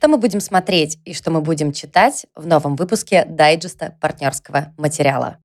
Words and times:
что 0.00 0.08
мы 0.08 0.16
будем 0.16 0.40
смотреть 0.40 0.98
и 1.04 1.12
что 1.12 1.30
мы 1.30 1.42
будем 1.42 1.72
читать 1.74 2.24
в 2.34 2.46
новом 2.46 2.74
выпуске 2.74 3.26
дайджеста 3.26 3.98
партнерского 4.00 4.72
материала. 4.78 5.36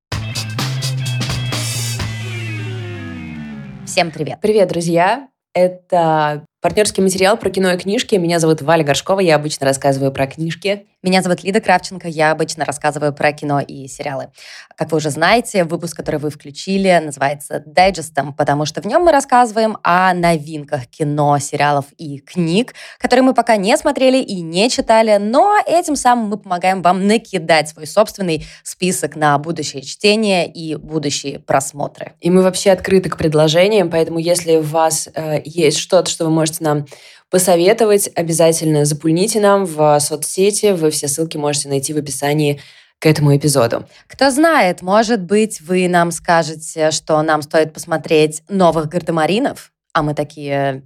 Всем 3.85 4.11
привет! 4.11 4.39
Привет, 4.39 4.69
друзья! 4.69 5.27
Это 5.53 6.45
партнерский 6.65 7.03
материал 7.03 7.37
про 7.37 7.51
кино 7.51 7.73
и 7.73 7.77
книжки. 7.77 8.15
Меня 8.15 8.39
зовут 8.39 8.63
Валя 8.63 8.83
Горшкова, 8.83 9.19
я 9.19 9.35
обычно 9.35 9.67
рассказываю 9.67 10.11
про 10.11 10.25
книжки. 10.25 10.87
Меня 11.03 11.21
зовут 11.21 11.43
Лида 11.43 11.61
Кравченко, 11.61 12.07
я 12.07 12.31
обычно 12.31 12.65
рассказываю 12.65 13.13
про 13.13 13.31
кино 13.31 13.59
и 13.59 13.87
сериалы. 13.87 14.29
Как 14.75 14.91
вы 14.91 14.97
уже 14.97 15.11
знаете, 15.11 15.63
выпуск, 15.63 15.95
который 15.95 16.19
вы 16.19 16.31
включили, 16.31 16.99
называется 17.05 17.61
«Дайджестом», 17.63 18.33
потому 18.33 18.65
что 18.65 18.81
в 18.81 18.85
нем 18.85 19.03
мы 19.03 19.11
рассказываем 19.11 19.77
о 19.83 20.11
новинках 20.15 20.87
кино, 20.87 21.37
сериалов 21.37 21.85
и 21.99 22.17
книг, 22.17 22.73
которые 22.97 23.23
мы 23.23 23.35
пока 23.35 23.55
не 23.55 23.77
смотрели 23.77 24.17
и 24.17 24.41
не 24.41 24.67
читали, 24.71 25.17
но 25.17 25.57
этим 25.67 25.95
самым 25.95 26.29
мы 26.29 26.37
помогаем 26.37 26.81
вам 26.81 27.05
накидать 27.05 27.69
свой 27.69 27.85
собственный 27.85 28.43
список 28.63 29.15
на 29.15 29.37
будущее 29.37 29.83
чтение 29.83 30.51
и 30.51 30.73
будущие 30.73 31.37
просмотры. 31.37 32.13
И 32.19 32.31
мы 32.31 32.41
вообще 32.41 32.71
открыты 32.71 33.11
к 33.11 33.17
предложениям, 33.17 33.91
поэтому 33.91 34.17
если 34.17 34.55
у 34.55 34.61
вас 34.63 35.07
э, 35.13 35.43
есть 35.45 35.77
что-то, 35.77 36.09
что 36.09 36.25
вы 36.25 36.31
можете 36.31 36.54
нам 36.63 36.85
посоветовать, 37.29 38.09
обязательно 38.15 38.85
запульните 38.85 39.39
нам 39.39 39.65
в 39.65 39.99
соцсети. 39.99 40.71
Вы 40.71 40.91
все 40.91 41.07
ссылки 41.07 41.37
можете 41.37 41.69
найти 41.69 41.93
в 41.93 41.97
описании 41.97 42.61
к 42.99 43.05
этому 43.05 43.35
эпизоду. 43.35 43.85
Кто 44.07 44.31
знает, 44.31 44.81
может 44.81 45.21
быть, 45.21 45.61
вы 45.61 45.87
нам 45.87 46.11
скажете, 46.11 46.91
что 46.91 47.21
нам 47.21 47.41
стоит 47.41 47.73
посмотреть 47.73 48.41
новых 48.47 48.87
гардемаринов, 48.87 49.71
а 49.93 50.01
мы 50.01 50.13
такие, 50.13 50.83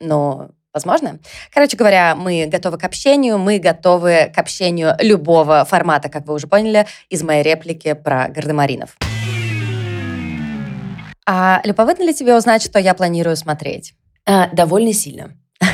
ну, 0.00 0.50
возможно. 0.72 1.18
Короче 1.52 1.76
говоря, 1.76 2.14
мы 2.14 2.46
готовы 2.46 2.78
к 2.78 2.84
общению, 2.84 3.38
мы 3.38 3.58
готовы 3.58 4.32
к 4.34 4.38
общению 4.38 4.94
любого 4.98 5.64
формата, 5.64 6.08
как 6.08 6.26
вы 6.26 6.34
уже 6.34 6.46
поняли, 6.46 6.86
из 7.08 7.22
моей 7.22 7.42
реплики 7.42 7.92
про 7.92 8.28
гардемаринов. 8.28 8.96
А 11.26 11.60
любопытно 11.64 12.04
ли 12.04 12.14
тебе 12.14 12.36
узнать, 12.36 12.62
что 12.62 12.78
я 12.78 12.94
планирую 12.94 13.36
смотреть? 13.36 13.94
А, 14.30 14.48
довольно 14.52 14.92
сильно. 14.92 15.36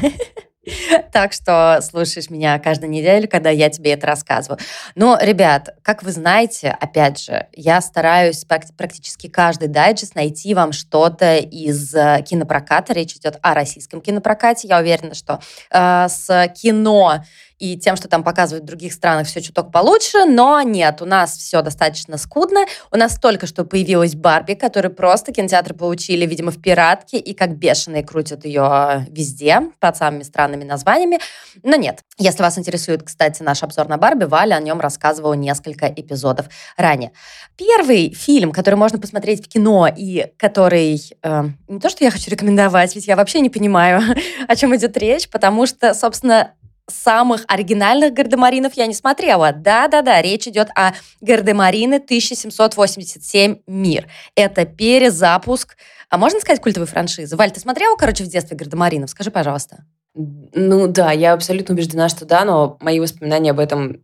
Так 1.13 1.33
что 1.33 1.79
слушаешь 1.81 2.29
меня 2.29 2.59
каждую 2.59 2.91
неделю, 2.91 3.29
когда 3.29 3.51
я 3.51 3.71
тебе 3.71 3.93
это 3.93 4.09
рассказываю. 4.09 4.59
Но, 4.97 5.17
ребят, 5.21 5.77
как 5.83 6.03
вы 6.03 6.11
знаете, 6.11 6.77
опять 6.81 7.23
же, 7.23 7.47
я 7.53 7.81
стараюсь 7.81 8.45
практически 8.45 9.29
каждый 9.29 9.69
дайджест 9.69 10.17
найти 10.17 10.55
вам 10.55 10.73
что-то 10.73 11.37
из 11.37 11.95
э, 11.95 12.21
кинопроката. 12.29 12.93
Речь 12.95 13.15
идет 13.15 13.39
о 13.43 13.55
российском 13.55 14.01
кинопрокате. 14.01 14.67
Я 14.67 14.81
уверена, 14.81 15.15
что 15.15 15.39
э, 15.71 16.09
с 16.09 16.53
кино 16.61 17.23
и 17.59 17.79
тем, 17.79 17.97
что 17.97 18.09
там 18.09 18.23
показывают 18.23 18.65
в 18.65 18.67
других 18.67 18.93
странах, 18.93 19.27
все 19.27 19.41
чуток 19.41 19.73
получше, 19.73 20.25
но 20.27 20.61
нет, 20.63 21.01
у 21.01 21.07
нас 21.07 21.37
все 21.37 21.63
достаточно 21.63 22.19
скудно. 22.19 22.67
У 22.93 22.97
нас 22.97 23.19
только 23.19 23.47
что 23.47 23.65
появилась 23.65 24.15
Барби, 24.15 24.55
которую 24.55 24.95
просто 24.95 25.33
кинотеатры 25.33 25.75
получили, 25.75 26.27
видимо, 26.27 26.51
в 26.51 26.61
пиратке, 26.61 27.19
и 27.19 27.35
как 27.35 27.57
бешеные 27.57 28.05
крутят 28.05 28.45
ее 28.45 29.07
везде, 29.09 29.61
под 29.81 29.97
самыми 29.97 30.23
странными 30.23 30.65
названиями. 30.65 31.19
Но 31.63 31.77
нет, 31.77 32.01
если 32.19 32.43
вас 32.43 32.59
интересует, 32.59 33.03
кстати, 33.03 33.43
наш 33.43 33.63
обзор 33.63 33.89
на 33.89 33.97
Барби, 33.97 34.25
Валя 34.25 34.57
о 34.57 34.61
нем 34.61 34.81
рассказывала 34.81 35.35
несколько 35.35 35.87
эпизодов 35.87 36.47
ранее. 36.77 37.13
Первый 37.57 38.13
фильм, 38.13 38.53
который 38.53 38.75
можно 38.75 38.99
посмотреть 38.99 39.45
в 39.45 39.49
кино 39.49 39.89
и 39.95 40.27
который... 40.37 41.01
Э, 41.23 41.45
не 41.69 41.81
то, 41.81 41.89
что 41.89 42.05
я 42.05 42.11
хочу 42.11 42.31
рекомендовать, 42.31 42.95
ведь 42.95 43.07
я 43.07 43.17
вообще 43.17 43.41
не 43.41 43.51
понимаю, 43.51 44.03
о 44.49 44.57
чем 44.57 44.77
идет 44.77 44.97
речь, 44.99 45.29
потому 45.31 45.67
что, 45.67 45.95
собственно, 45.95 46.53
самых 46.89 47.45
оригинальных 47.49 48.13
гардемаринов 48.13 48.75
я 48.75 48.87
не 48.87 48.95
смотрела. 48.95 49.53
Да-да-да, 49.53 50.23
речь 50.23 50.47
идет 50.47 50.69
о 50.75 50.93
гардемарине 51.21 51.97
1787 51.97 53.59
«Мир». 53.67 54.09
Это 54.35 54.65
перезапуск, 54.65 55.77
а 56.09 56.19
можно 56.19 56.41
сказать, 56.41 56.61
культовой 56.61 56.87
франшизы? 56.87 57.37
Валь, 57.37 57.51
ты 57.51 57.61
смотрела, 57.61 57.97
короче, 57.97 58.25
в 58.25 58.29
детстве 58.29 58.57
гардемаринов? 58.57 59.11
Скажи, 59.11 59.31
пожалуйста. 59.31 59.85
Ну 60.15 60.87
да, 60.87 61.13
я 61.13 61.33
абсолютно 61.33 61.75
убеждена, 61.75 62.09
что 62.09 62.25
да, 62.25 62.45
но 62.45 62.79
мои 62.81 63.01
воспоминания 63.01 63.51
об 63.51 63.59
этом 63.59 64.03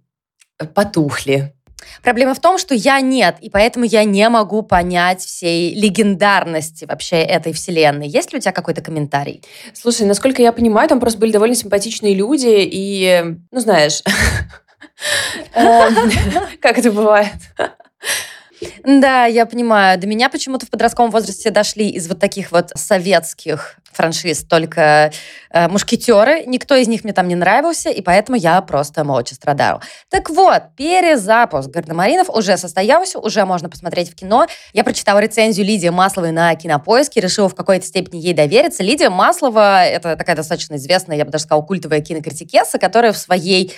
потухли. 0.74 1.54
Проблема 2.02 2.34
в 2.34 2.40
том, 2.40 2.58
что 2.58 2.74
я 2.74 3.00
нет, 3.00 3.36
и 3.40 3.50
поэтому 3.50 3.84
я 3.84 4.04
не 4.04 4.28
могу 4.28 4.62
понять 4.62 5.22
всей 5.22 5.74
легендарности 5.74 6.84
вообще 6.84 7.16
этой 7.16 7.52
вселенной. 7.52 8.08
Есть 8.08 8.32
ли 8.32 8.38
у 8.38 8.40
тебя 8.40 8.52
какой-то 8.52 8.82
комментарий? 8.82 9.42
Слушай, 9.72 10.06
насколько 10.06 10.42
я 10.42 10.52
понимаю, 10.52 10.88
там 10.88 11.00
просто 11.00 11.18
были 11.18 11.32
довольно 11.32 11.54
симпатичные 11.54 12.14
люди, 12.14 12.48
и, 12.48 13.36
ну, 13.50 13.60
знаешь, 13.60 14.02
эм, 15.54 16.10
как 16.60 16.78
это 16.78 16.90
бывает. 16.92 17.32
Да, 18.84 19.26
я 19.26 19.46
понимаю. 19.46 19.98
До 19.98 20.06
меня 20.06 20.28
почему-то 20.28 20.66
в 20.66 20.70
подростковом 20.70 21.10
возрасте 21.10 21.50
дошли 21.50 21.88
из 21.88 22.08
вот 22.08 22.18
таких 22.18 22.52
вот 22.52 22.70
советских 22.74 23.78
франшиз 23.92 24.44
только 24.44 25.12
э, 25.50 25.68
мушкетеры. 25.68 26.44
Никто 26.46 26.74
из 26.74 26.88
них 26.88 27.04
мне 27.04 27.12
там 27.12 27.28
не 27.28 27.34
нравился, 27.34 27.90
и 27.90 28.00
поэтому 28.00 28.36
я 28.36 28.60
просто 28.62 29.04
молча 29.04 29.34
страдаю. 29.34 29.80
Так 30.08 30.30
вот, 30.30 30.62
перезапуск 30.76 31.68
Гардемаринов 31.68 32.30
уже 32.30 32.56
состоялся, 32.56 33.18
уже 33.18 33.44
можно 33.44 33.68
посмотреть 33.68 34.10
в 34.10 34.14
кино. 34.14 34.46
Я 34.72 34.84
прочитала 34.84 35.18
рецензию 35.18 35.66
Лидии 35.66 35.88
Масловой 35.88 36.32
на 36.32 36.54
Кинопоиске, 36.54 37.20
решила 37.20 37.48
в 37.48 37.54
какой-то 37.54 37.86
степени 37.86 38.20
ей 38.20 38.34
довериться. 38.34 38.82
Лидия 38.82 39.10
Маслова— 39.10 39.84
это 39.84 40.16
такая 40.16 40.36
достаточно 40.36 40.76
известная, 40.76 41.16
я 41.16 41.24
бы 41.24 41.30
даже 41.30 41.44
сказала, 41.44 41.62
культовая 41.62 42.00
кинокритикесса, 42.00 42.78
которая 42.78 43.12
в 43.12 43.18
своей 43.18 43.74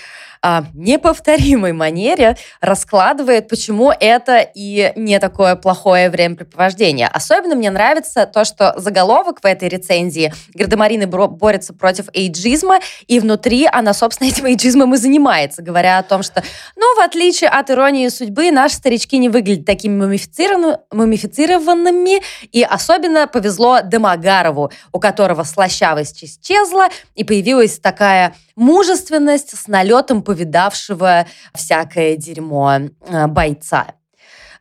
а, 0.47 0.67
неповторимой 0.75 1.73
манере 1.73 2.37
раскладывает, 2.61 3.49
почему 3.49 3.91
это 3.99 4.47
и 4.55 4.93
не 4.95 5.19
такое 5.19 5.57
плохое 5.57 6.11
времяпрепровождение. 6.11 7.07
Особенно 7.07 7.55
мне 7.55 7.71
нравится 7.71 8.27
то, 8.27 8.45
что 8.45 8.75
заголовок 8.77 9.43
в 9.43 9.47
этой 9.47 9.71
рецензии 9.71 10.35
«Гардемарины 10.53 11.07
борются 11.07 11.73
против 11.73 12.11
эйджизма», 12.13 12.81
и 13.07 13.21
внутри 13.21 13.67
она, 13.73 13.95
собственно, 13.95 14.29
этим 14.35 14.45
эйджизмом 14.45 14.93
и 14.93 14.99
занимается, 14.99 15.63
говоря 15.63 15.97
о 15.97 16.03
том, 16.03 16.23
что, 16.23 16.43
ну, 16.77 16.95
в 16.97 17.01
отличие 17.03 17.49
от 17.49 17.71
иронии 17.71 18.09
судьбы, 18.09 18.51
наши 18.51 18.75
старички 18.75 19.17
не 19.17 19.31
выглядят 19.31 19.65
такими 19.65 19.99
мумифицированными, 19.99 22.21
и 22.53 22.63
особенно 22.63 23.27
повезло 23.29 23.81
Демогарову, 23.81 24.71
у 24.93 25.01
которого 25.01 25.45
слащавость 25.45 26.23
исчезла, 26.23 26.89
и 27.15 27.25
появилась 27.25 27.79
такая 27.79 28.35
мужественность 28.57 29.57
с 29.57 29.69
налетом 29.69 30.23
повидавшего 30.23 31.27
всякое 31.55 32.17
дерьмо 32.17 32.73
э, 33.07 33.27
бойца. 33.27 33.87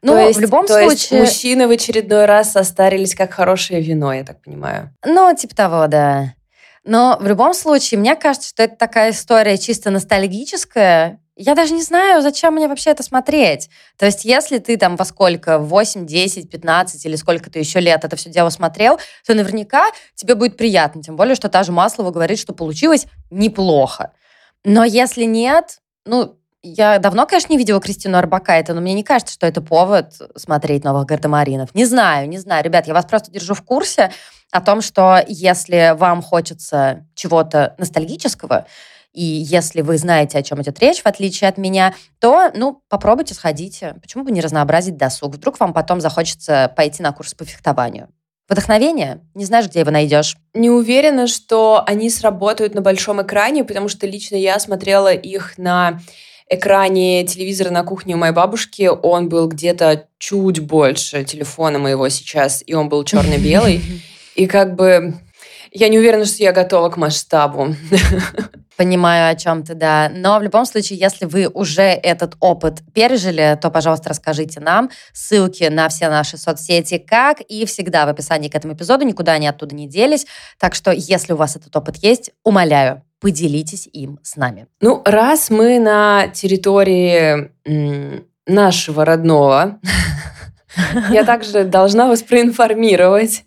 Ну, 0.01 0.31
в 0.33 0.39
любом 0.39 0.67
то 0.67 0.73
случае... 0.73 1.21
Есть 1.21 1.33
мужчины 1.35 1.67
в 1.67 1.71
очередной 1.71 2.25
раз 2.25 2.51
состарились 2.51 3.15
как 3.15 3.33
хорошее 3.33 3.81
вино, 3.81 4.13
я 4.13 4.25
так 4.25 4.41
понимаю. 4.41 4.93
Ну, 5.05 5.33
типа 5.33 5.55
того, 5.55 5.87
да. 5.87 6.33
Но 6.83 7.17
в 7.21 7.25
любом 7.25 7.53
случае, 7.53 7.99
мне 7.99 8.15
кажется, 8.15 8.49
что 8.49 8.63
это 8.63 8.75
такая 8.75 9.11
история 9.11 9.57
чисто 9.57 9.89
ностальгическая, 9.89 11.19
я 11.35 11.55
даже 11.55 11.73
не 11.73 11.81
знаю, 11.81 12.21
зачем 12.21 12.53
мне 12.53 12.67
вообще 12.67 12.91
это 12.91 13.01
смотреть. 13.01 13.69
То 13.97 14.05
есть, 14.05 14.23
если 14.23 14.59
ты 14.59 14.77
там 14.77 14.95
во 14.95 15.05
сколько, 15.05 15.57
8, 15.57 16.05
10, 16.05 16.49
15 16.49 17.05
или 17.05 17.15
сколько 17.15 17.49
ты 17.49 17.59
еще 17.59 17.79
лет 17.79 18.03
это 18.03 18.15
все 18.15 18.29
дело 18.29 18.49
смотрел, 18.49 18.99
то 19.25 19.33
наверняка 19.33 19.87
тебе 20.15 20.35
будет 20.35 20.57
приятно. 20.57 21.01
Тем 21.01 21.15
более, 21.15 21.35
что 21.35 21.49
та 21.49 21.63
же 21.63 21.71
Маслова 21.71 22.11
говорит, 22.11 22.37
что 22.37 22.53
получилось 22.53 23.07
неплохо. 23.31 24.11
Но 24.63 24.83
если 24.83 25.23
нет, 25.23 25.79
ну, 26.05 26.37
я 26.61 26.99
давно, 26.99 27.25
конечно, 27.25 27.51
не 27.51 27.57
видела 27.57 27.81
Кристину 27.81 28.17
Арбакайте, 28.17 28.73
но 28.73 28.79
мне 28.79 28.93
не 28.93 29.03
кажется, 29.03 29.33
что 29.33 29.45
это 29.45 29.61
повод 29.61 30.13
смотреть 30.35 30.85
новых 30.85 31.05
гардемаринов. 31.05 31.75
Не 31.75 31.85
знаю, 31.85 32.29
не 32.29 32.37
знаю. 32.37 32.63
Ребят, 32.63 32.87
я 32.87 32.93
вас 32.93 33.05
просто 33.05 33.31
держу 33.31 33.53
в 33.53 33.63
курсе 33.63 34.11
о 34.51 34.61
том, 34.61 34.81
что 34.81 35.21
если 35.27 35.93
вам 35.97 36.21
хочется 36.21 37.05
чего-то 37.15 37.75
ностальгического, 37.77 38.65
и 39.13 39.23
если 39.23 39.81
вы 39.81 39.97
знаете, 39.97 40.39
о 40.39 40.43
чем 40.43 40.61
идет 40.61 40.79
речь, 40.79 41.01
в 41.01 41.05
отличие 41.05 41.47
от 41.47 41.57
меня, 41.57 41.93
то, 42.19 42.51
ну, 42.55 42.81
попробуйте, 42.89 43.35
сходите. 43.35 43.95
Почему 44.01 44.23
бы 44.23 44.31
не 44.31 44.41
разнообразить 44.41 44.97
досуг? 44.97 45.35
Вдруг 45.35 45.59
вам 45.59 45.71
потом 45.73 46.01
захочется 46.01 46.73
пойти 46.75 47.03
на 47.03 47.11
курс 47.11 47.35
по 47.35 47.45
фехтованию. 47.45 48.09
Вдохновение? 48.49 49.21
Не 49.35 49.45
знаешь, 49.45 49.67
где 49.67 49.81
его 49.81 49.91
найдешь? 49.91 50.35
Не 50.53 50.69
уверена, 50.69 51.27
что 51.27 51.83
они 51.85 52.09
сработают 52.09 52.73
на 52.73 52.81
большом 52.81 53.21
экране, 53.21 53.63
потому 53.63 53.87
что 53.87 54.05
лично 54.07 54.35
я 54.35 54.59
смотрела 54.59 55.13
их 55.13 55.57
на 55.57 56.01
экране 56.49 57.25
телевизора 57.25 57.69
на 57.69 57.83
кухне 57.83 58.15
у 58.15 58.17
моей 58.17 58.33
бабушки. 58.33 58.89
Он 59.01 59.29
был 59.29 59.47
где-то 59.47 60.07
чуть 60.17 60.59
больше 60.59 61.23
телефона 61.23 61.79
моего 61.79 62.09
сейчас, 62.09 62.63
и 62.65 62.73
он 62.73 62.89
был 62.89 63.03
черно-белый. 63.03 63.81
И 64.35 64.47
как 64.47 64.75
бы 64.75 65.13
я 65.71 65.89
не 65.89 65.99
уверена, 65.99 66.25
что 66.25 66.41
я 66.41 66.51
готова 66.51 66.89
к 66.89 66.97
масштабу. 66.97 67.75
Понимаю, 68.77 69.31
о 69.31 69.35
чем 69.35 69.63
ты, 69.63 69.75
да. 69.75 70.11
Но 70.13 70.39
в 70.39 70.43
любом 70.43 70.65
случае, 70.65 70.99
если 70.99 71.25
вы 71.25 71.47
уже 71.47 71.83
этот 71.83 72.35
опыт 72.39 72.81
пережили, 72.93 73.57
то, 73.61 73.69
пожалуйста, 73.69 74.09
расскажите 74.09 74.59
нам. 74.59 74.89
Ссылки 75.13 75.65
на 75.65 75.89
все 75.89 76.09
наши 76.09 76.37
соцсети, 76.37 76.97
как 76.97 77.41
и 77.41 77.65
всегда 77.65 78.05
в 78.05 78.09
описании 78.09 78.49
к 78.49 78.55
этому 78.55 78.73
эпизоду, 78.73 79.05
никуда 79.05 79.33
они 79.33 79.47
оттуда 79.47 79.75
не 79.75 79.87
делись. 79.87 80.25
Так 80.59 80.75
что, 80.75 80.91
если 80.91 81.33
у 81.33 81.37
вас 81.37 81.55
этот 81.55 81.75
опыт 81.75 81.97
есть, 81.97 82.31
умоляю, 82.43 83.03
Поделитесь 83.23 83.87
им 83.93 84.19
с 84.21 84.35
нами. 84.35 84.67
Ну, 84.81 85.01
раз 85.05 85.49
мы 85.49 85.79
на 85.79 86.27
территории 86.27 87.51
нашего 88.45 89.05
родного, 89.05 89.79
я 91.09 91.23
также 91.23 91.63
должна 91.63 92.09
вас 92.09 92.21
проинформировать. 92.21 93.45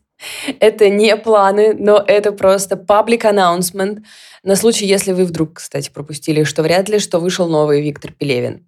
Это 0.60 0.88
не 0.88 1.16
планы, 1.16 1.74
но 1.74 2.02
это 2.06 2.32
просто 2.32 2.74
public 2.76 3.22
announcement 3.22 4.02
на 4.42 4.56
случай, 4.56 4.86
если 4.86 5.12
вы 5.12 5.24
вдруг, 5.24 5.54
кстати, 5.54 5.90
пропустили, 5.90 6.44
что 6.44 6.62
вряд 6.62 6.88
ли, 6.88 6.98
что 6.98 7.18
вышел 7.18 7.48
новый 7.48 7.82
Виктор 7.82 8.12
Пелевин. 8.12 8.66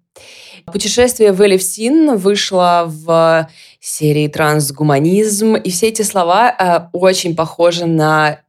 Путешествие 0.65 1.31
в 1.31 1.41
Элевсин 1.41 2.17
вышло 2.17 2.83
в 2.87 3.49
серии 3.79 4.27
«Трансгуманизм», 4.27 5.55
и 5.55 5.71
все 5.71 5.87
эти 5.87 6.01
слова 6.01 6.51
э, 6.51 6.89
очень 6.93 7.35
похожи 7.35 7.85
на 7.85 8.41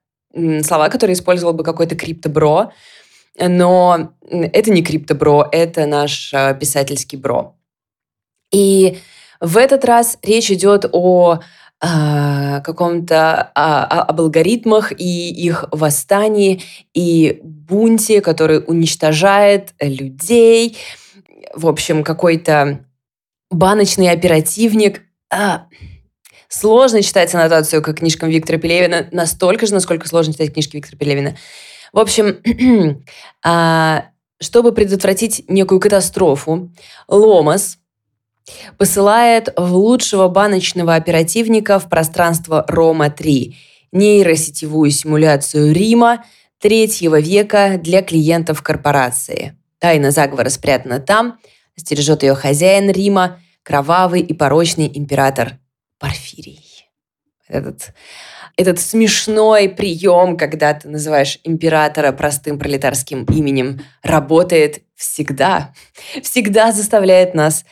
слова, 0.63 0.89
которые 0.89 1.15
использовал 1.15 1.55
бы 1.55 1.65
какой-то 1.65 1.97
криптобро, 1.97 2.73
но 3.39 4.13
это 4.29 4.71
не 4.71 4.83
криптобро, 4.83 5.49
это 5.51 5.87
наш 5.87 6.33
э, 6.33 6.57
писательский 6.59 7.19
бро. 7.19 7.57
И 8.53 8.99
в 9.41 9.57
этот 9.57 9.85
раз 9.85 10.19
речь 10.23 10.51
идет 10.51 10.87
о 10.93 11.41
э, 11.83 12.61
каком-то 12.63 13.43
о, 13.55 14.03
об 14.03 14.21
алгоритмах 14.21 14.93
и 14.93 15.31
их 15.31 15.65
восстании 15.71 16.63
и 16.95 17.41
бунте, 17.43 18.21
который 18.21 18.63
уничтожает 18.67 19.75
людей. 19.81 20.77
В 21.55 21.67
общем, 21.67 22.05
какой-то 22.05 22.85
баночный 23.51 24.11
оперативник. 24.11 25.03
А, 25.33 25.67
сложно 26.49 27.03
читать 27.03 27.35
аннотацию 27.35 27.83
как 27.83 27.99
книжкам 27.99 28.31
Виктора 28.31 28.59
Пелевина, 28.59 29.09
настолько 29.13 29.67
же, 29.67 29.75
насколько 29.75 30.09
сложно 30.09 30.33
читать 30.33 30.53
книжки 30.53 30.77
Виктора 30.77 30.99
Пелевина. 30.99 31.37
В 31.93 31.99
общем, 31.99 32.41
а, 33.45 34.07
чтобы 34.41 34.73
предотвратить 34.73 35.45
некую 35.49 35.81
катастрофу, 35.81 36.73
Ломас 37.09 37.80
посылает 38.79 39.53
в 39.57 39.75
лучшего 39.75 40.29
баночного 40.29 40.95
оперативника 40.95 41.79
в 41.79 41.89
пространство 41.89 42.65
Рома-3 42.69 43.55
нейросетевую 43.93 44.91
симуляцию 44.91 45.73
Рима 45.73 46.25
третьего 46.59 47.19
века 47.19 47.79
для 47.79 48.03
клиентов 48.03 48.63
корпорации. 48.63 49.57
Тайна 49.79 50.11
заговора 50.11 50.49
спрятана 50.51 51.01
там, 51.01 51.39
стережет 51.77 52.23
ее 52.23 52.35
хозяин 52.35 52.91
Рима, 52.91 53.41
кровавый 53.63 54.21
и 54.21 54.35
порочный 54.35 54.91
император 54.93 55.59
Порфирий. 55.99 56.61
Этот, 57.49 57.93
этот 58.57 58.79
смешной 58.79 59.69
прием, 59.69 60.37
когда 60.37 60.73
ты 60.75 60.89
называешь 60.89 61.41
императора 61.45 62.13
простым 62.13 62.59
пролетарским 62.59 63.25
именем, 63.25 63.81
работает 64.03 64.83
всегда. 64.95 65.75
Всегда 66.23 66.73
заставляет 66.73 67.35
нас 67.35 67.65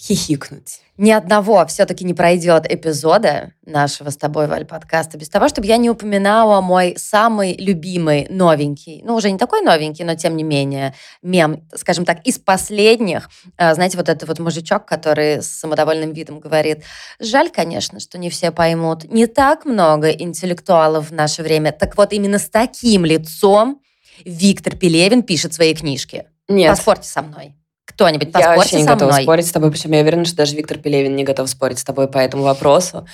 хихикнуть. 0.00 0.80
Ни 0.96 1.10
одного 1.10 1.64
все-таки 1.66 2.04
не 2.04 2.14
пройдет 2.14 2.70
эпизода 2.70 3.52
нашего 3.66 4.10
с 4.10 4.16
тобой, 4.16 4.46
Валь, 4.46 4.64
подкаста 4.64 5.18
без 5.18 5.28
того, 5.28 5.48
чтобы 5.48 5.66
я 5.66 5.76
не 5.76 5.90
упоминала 5.90 6.60
мой 6.60 6.94
самый 6.98 7.54
любимый 7.56 8.26
новенький, 8.30 9.02
ну, 9.04 9.14
уже 9.14 9.30
не 9.30 9.38
такой 9.38 9.62
новенький, 9.62 10.04
но 10.04 10.14
тем 10.14 10.36
не 10.36 10.42
менее, 10.42 10.94
мем, 11.22 11.66
скажем 11.74 12.04
так, 12.04 12.26
из 12.26 12.38
последних. 12.38 13.30
А, 13.56 13.74
знаете, 13.74 13.98
вот 13.98 14.08
этот 14.08 14.28
вот 14.28 14.38
мужичок, 14.38 14.86
который 14.86 15.42
с 15.42 15.48
самодовольным 15.48 16.12
видом 16.12 16.40
говорит, 16.40 16.84
жаль, 17.18 17.50
конечно, 17.50 18.00
что 18.00 18.18
не 18.18 18.30
все 18.30 18.50
поймут, 18.50 19.04
не 19.04 19.26
так 19.26 19.66
много 19.66 20.10
интеллектуалов 20.10 21.10
в 21.10 21.12
наше 21.12 21.42
время. 21.42 21.72
Так 21.72 21.96
вот, 21.96 22.12
именно 22.12 22.38
с 22.38 22.48
таким 22.48 23.04
лицом 23.04 23.82
Виктор 24.24 24.76
Пелевин 24.76 25.22
пишет 25.22 25.52
свои 25.54 25.74
книжки. 25.74 26.26
Нет. 26.48 26.70
Поспорьте 26.70 27.08
со 27.08 27.22
мной 27.22 27.54
кто-нибудь 27.90 28.30
Я 28.38 28.56
вообще 28.56 28.80
не 28.80 28.86
готова 28.86 29.10
мной. 29.10 29.22
спорить 29.22 29.46
с 29.46 29.52
тобой, 29.52 29.70
причем 29.70 29.92
я 29.92 30.00
уверена, 30.00 30.24
что 30.24 30.36
даже 30.36 30.56
Виктор 30.56 30.78
Пелевин 30.78 31.14
не 31.14 31.24
готов 31.24 31.48
спорить 31.48 31.78
с 31.78 31.84
тобой 31.84 32.08
по 32.08 32.18
этому 32.18 32.44
вопросу. 32.44 33.06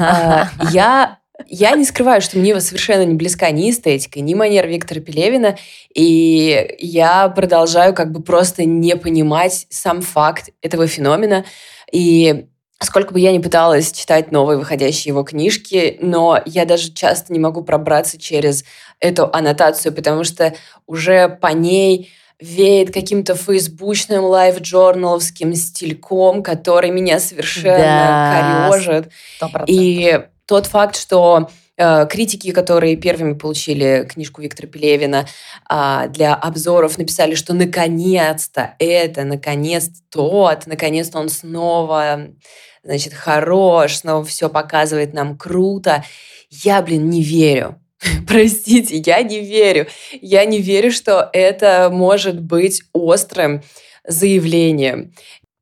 А, 0.00 0.48
я 0.70 1.18
я 1.46 1.72
не 1.76 1.84
скрываю, 1.84 2.20
что 2.20 2.38
мне 2.38 2.58
совершенно 2.60 3.04
не 3.04 3.14
близка 3.14 3.50
ни 3.50 3.70
эстетика, 3.70 4.20
ни 4.20 4.34
манера 4.34 4.66
Виктора 4.66 5.00
Пелевина, 5.00 5.56
и 5.94 6.74
я 6.78 7.28
продолжаю 7.28 7.94
как 7.94 8.10
бы 8.10 8.22
просто 8.22 8.64
не 8.64 8.96
понимать 8.96 9.66
сам 9.70 10.00
факт 10.02 10.50
этого 10.62 10.86
феномена. 10.88 11.44
И 11.92 12.46
сколько 12.82 13.12
бы 13.12 13.20
я 13.20 13.32
ни 13.32 13.38
пыталась 13.38 13.92
читать 13.92 14.32
новые 14.32 14.58
выходящие 14.58 15.10
его 15.10 15.22
книжки, 15.22 15.98
но 16.00 16.40
я 16.44 16.64
даже 16.64 16.92
часто 16.92 17.32
не 17.32 17.38
могу 17.38 17.62
пробраться 17.62 18.18
через 18.20 18.64
эту 19.00 19.30
аннотацию, 19.32 19.92
потому 19.94 20.24
что 20.24 20.54
уже 20.86 21.28
по 21.28 21.48
ней 21.48 22.10
веет 22.40 22.92
каким-то 22.92 23.34
фейсбучным 23.34 24.24
LiveJournal-овским 24.24 25.54
стильком, 25.54 26.42
который 26.42 26.90
меня 26.90 27.18
совершенно 27.18 27.78
да, 27.78 28.68
корежит. 28.70 29.10
100%. 29.42 29.64
И 29.66 30.20
тот 30.46 30.66
факт, 30.66 30.96
что 30.96 31.50
э, 31.76 32.06
критики, 32.08 32.52
которые 32.52 32.96
первыми 32.96 33.32
получили 33.32 34.06
книжку 34.08 34.40
Виктора 34.40 34.68
Пелевина 34.68 35.26
э, 35.68 36.08
для 36.10 36.34
обзоров, 36.34 36.96
написали, 36.96 37.34
что 37.34 37.54
наконец-то 37.54 38.74
это, 38.78 39.24
наконец 39.24 39.90
тот, 40.08 40.66
наконец-то 40.66 41.18
он 41.18 41.28
снова, 41.28 42.28
значит, 42.84 43.14
хорош, 43.14 43.96
снова 43.96 44.24
все 44.24 44.48
показывает 44.48 45.12
нам 45.12 45.36
круто. 45.36 46.04
Я, 46.50 46.82
блин, 46.82 47.10
не 47.10 47.22
верю. 47.22 47.80
Простите, 48.26 48.96
я 48.96 49.22
не 49.22 49.40
верю. 49.40 49.86
Я 50.20 50.44
не 50.44 50.60
верю, 50.60 50.90
что 50.90 51.28
это 51.32 51.88
может 51.92 52.40
быть 52.40 52.82
острым 52.92 53.62
заявлением. 54.06 55.12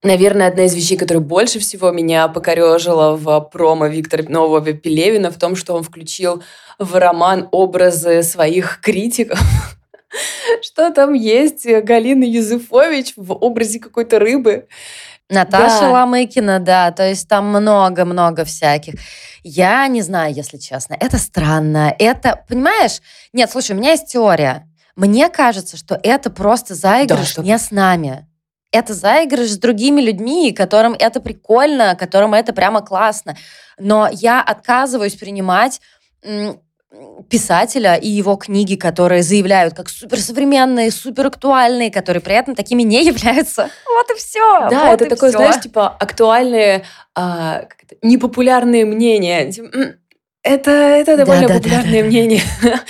Наверное, 0.03 0.49
одна 0.49 0.67
из 0.67 0.75
вещей, 0.75 0.97
которая 0.97 1.25
больше 1.25 1.59
всего 1.59 1.91
меня 1.91 2.29
покорежила 2.29 3.17
в 3.17 3.41
промо 3.53 3.87
Виктора 3.87 4.25
Нового 4.29 4.73
Пелевина, 4.73 5.31
в 5.31 5.38
том, 5.38 5.56
что 5.56 5.75
он 5.75 5.83
включил 5.83 6.43
в 6.79 6.94
роман 6.97 7.49
образы 7.50 8.23
своих 8.23 8.81
критиков. 8.82 9.41
Что 10.62 10.91
там 10.93 11.12
есть 11.12 11.67
Галина 11.67 12.25
Юзефович 12.25 13.15
в 13.17 13.32
образе 13.32 13.81
какой-то 13.81 14.19
рыбы. 14.19 14.69
Наташа 15.28 15.81
да. 15.81 15.90
Ломыкина, 15.90 16.61
да, 16.61 16.93
то 16.93 17.08
есть 17.08 17.28
там 17.28 17.49
много-много 17.49 18.44
всяких. 18.44 18.94
Я 19.43 19.87
не 19.88 20.02
знаю, 20.02 20.32
если 20.34 20.56
честно. 20.56 20.96
Это 20.99 21.19
странно. 21.19 21.94
Это, 21.99 22.44
понимаешь? 22.49 23.00
Нет, 23.32 23.50
слушай, 23.50 23.73
у 23.73 23.78
меня 23.78 23.93
есть 23.93 24.06
теория. 24.06 24.69
Мне 24.94 25.28
кажется, 25.28 25.76
что 25.76 25.99
это 26.02 26.31
просто 26.31 26.75
заигрыш 26.75 27.34
да, 27.34 27.43
не 27.43 27.58
с 27.58 27.70
нами. 27.70 28.26
Это 28.72 28.94
заигрыш 28.94 29.51
с 29.51 29.58
другими 29.58 30.01
людьми, 30.01 30.53
которым 30.53 30.94
это 30.98 31.20
прикольно, 31.20 31.96
которым 31.96 32.34
это 32.34 32.53
прямо 32.53 32.81
классно. 32.81 33.36
Но 33.79 34.08
я 34.10 34.43
отказываюсь 34.43 35.15
принимать 35.15 35.81
писателя 37.29 37.94
и 37.94 38.08
его 38.08 38.36
книги, 38.36 38.76
которые 38.76 39.22
заявляют 39.22 39.74
как 39.74 39.88
суперсовременные, 39.88 40.91
суперактуальные, 40.91 41.91
которые 41.91 42.20
при 42.20 42.34
этом 42.34 42.55
такими 42.55 42.82
не 42.82 43.05
являются. 43.06 43.70
Вот 43.86 44.10
и 44.10 44.19
все. 44.19 44.69
Да, 44.70 44.91
вот 44.91 45.00
это 45.00 45.10
такое, 45.10 45.31
все. 45.31 45.38
знаешь, 45.38 45.60
типа 45.60 45.88
актуальные, 45.88 46.84
а, 47.15 47.65
непопулярные 48.03 48.84
мнения. 48.84 49.50
Типа, 49.50 49.69
это, 50.43 50.70
это 50.70 51.17
довольно 51.17 51.48
да, 51.48 51.55
да, 51.55 51.55
популярные 51.55 52.03
да, 52.03 52.03
да, 52.03 52.06
мнения. 52.06 52.43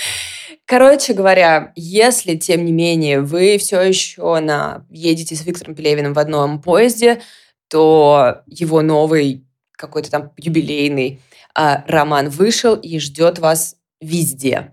Короче 0.65 1.13
говоря, 1.13 1.71
если, 1.75 2.35
тем 2.35 2.65
не 2.65 2.73
менее, 2.73 3.21
вы 3.21 3.57
все 3.57 3.81
еще 3.81 4.39
на... 4.39 4.85
едете 4.89 5.35
с 5.35 5.45
Виктором 5.45 5.75
Пелевиным 5.75 6.13
в 6.13 6.19
одном 6.19 6.61
поезде, 6.61 7.21
то 7.69 8.41
его 8.47 8.81
новый 8.81 9.45
какой-то 9.71 10.11
там 10.11 10.31
юбилейный 10.35 11.21
а, 11.55 11.85
роман 11.87 12.29
вышел 12.29 12.75
и 12.75 12.99
ждет 12.99 13.39
вас 13.39 13.76
везде. 14.01 14.71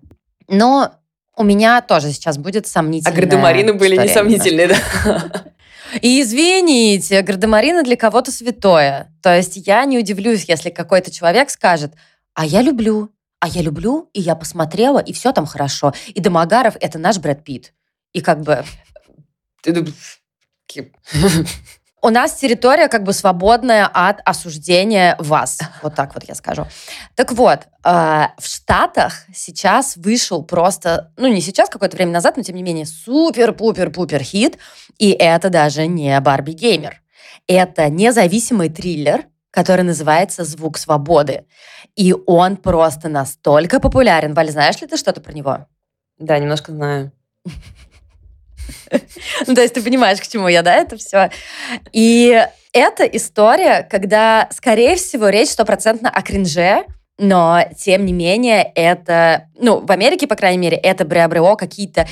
Но 0.48 0.94
у 1.36 1.44
меня 1.44 1.80
тоже 1.80 2.12
сейчас 2.12 2.38
будет 2.38 2.66
сомнительная 2.66 3.16
А 3.16 3.20
гардемарины 3.20 3.74
были 3.74 3.96
несомнительные, 3.96 4.68
да? 4.68 5.44
И 6.00 6.20
извините, 6.20 7.22
гардемарины 7.22 7.82
для 7.84 7.96
кого-то 7.96 8.32
святое. 8.32 9.12
То 9.22 9.36
есть 9.36 9.56
я 9.56 9.84
не 9.84 9.98
удивлюсь, 9.98 10.44
если 10.48 10.70
какой-то 10.70 11.10
человек 11.10 11.50
скажет, 11.50 11.92
а 12.34 12.44
я 12.44 12.62
люблю, 12.62 13.10
а 13.38 13.48
я 13.48 13.62
люблю, 13.62 14.10
и 14.12 14.20
я 14.20 14.34
посмотрела, 14.34 14.98
и 14.98 15.12
все 15.12 15.32
там 15.32 15.46
хорошо. 15.46 15.92
И 16.08 16.20
Домогаров— 16.20 16.76
это 16.80 16.98
наш 16.98 17.18
Брэд 17.18 17.44
Питт. 17.44 17.72
И 18.12 18.20
как 18.20 18.40
бы... 18.40 18.64
у 22.04 22.11
нас 22.11 22.34
территория 22.34 22.88
как 22.88 23.02
бы 23.02 23.14
свободная 23.14 23.87
от 23.87 24.20
осуждения 24.26 25.16
вас. 25.18 25.58
Вот 25.82 25.94
так 25.94 26.14
вот 26.14 26.25
я 26.25 26.34
скажу. 26.34 26.66
Так 27.14 27.32
вот, 27.32 27.61
э, 27.82 28.26
в 28.38 28.46
Штатах 28.46 29.23
сейчас 29.34 29.96
вышел 29.96 30.42
просто, 30.42 31.12
ну 31.16 31.28
не 31.28 31.40
сейчас, 31.40 31.70
какое-то 31.70 31.96
время 31.96 32.12
назад, 32.12 32.37
но 32.37 32.42
тем 32.42 32.56
не 32.56 32.62
менее 32.62 32.84
супер-пупер-пупер 32.84 34.23
хит, 34.23 34.58
и 34.99 35.12
это 35.12 35.49
даже 35.49 35.87
не 35.87 36.20
Барби 36.20 36.52
Геймер. 36.52 37.00
Это 37.46 37.88
независимый 37.88 38.68
триллер, 38.68 39.25
который 39.50 39.82
называется 39.82 40.44
«Звук 40.44 40.76
свободы». 40.76 41.46
И 41.96 42.14
он 42.26 42.58
просто 42.58 43.08
настолько 43.08 43.80
популярен. 43.80 44.34
Валь, 44.34 44.50
знаешь 44.50 44.78
ли 44.82 44.87
ты 44.87 44.99
что-то 44.99 45.23
про 45.23 45.32
него? 45.32 45.66
Да, 46.18 46.38
немножко 46.38 46.73
знаю. 46.73 47.12
Ну, 49.47 49.54
то 49.54 49.61
есть 49.61 49.75
ты 49.75 49.83
понимаешь, 49.83 50.21
к 50.21 50.26
чему 50.26 50.49
я, 50.49 50.62
да, 50.62 50.75
это 50.75 50.97
все. 50.97 51.30
И 51.92 52.47
это 52.73 53.04
история, 53.04 53.87
когда, 53.90 54.49
скорее 54.50 54.97
всего, 54.97 55.28
речь 55.28 55.50
стопроцентно 55.50 56.11
о 56.11 56.23
кринже, 56.23 56.85
но, 57.18 57.61
тем 57.78 58.04
не 58.04 58.12
менее, 58.12 58.62
это, 58.75 59.49
ну, 59.59 59.80
в 59.80 59.90
Америке, 59.90 60.26
по 60.26 60.35
крайней 60.37 60.59
мере, 60.59 60.76
это 60.76 61.04
приобрело 61.04 61.56
какие-то 61.56 62.09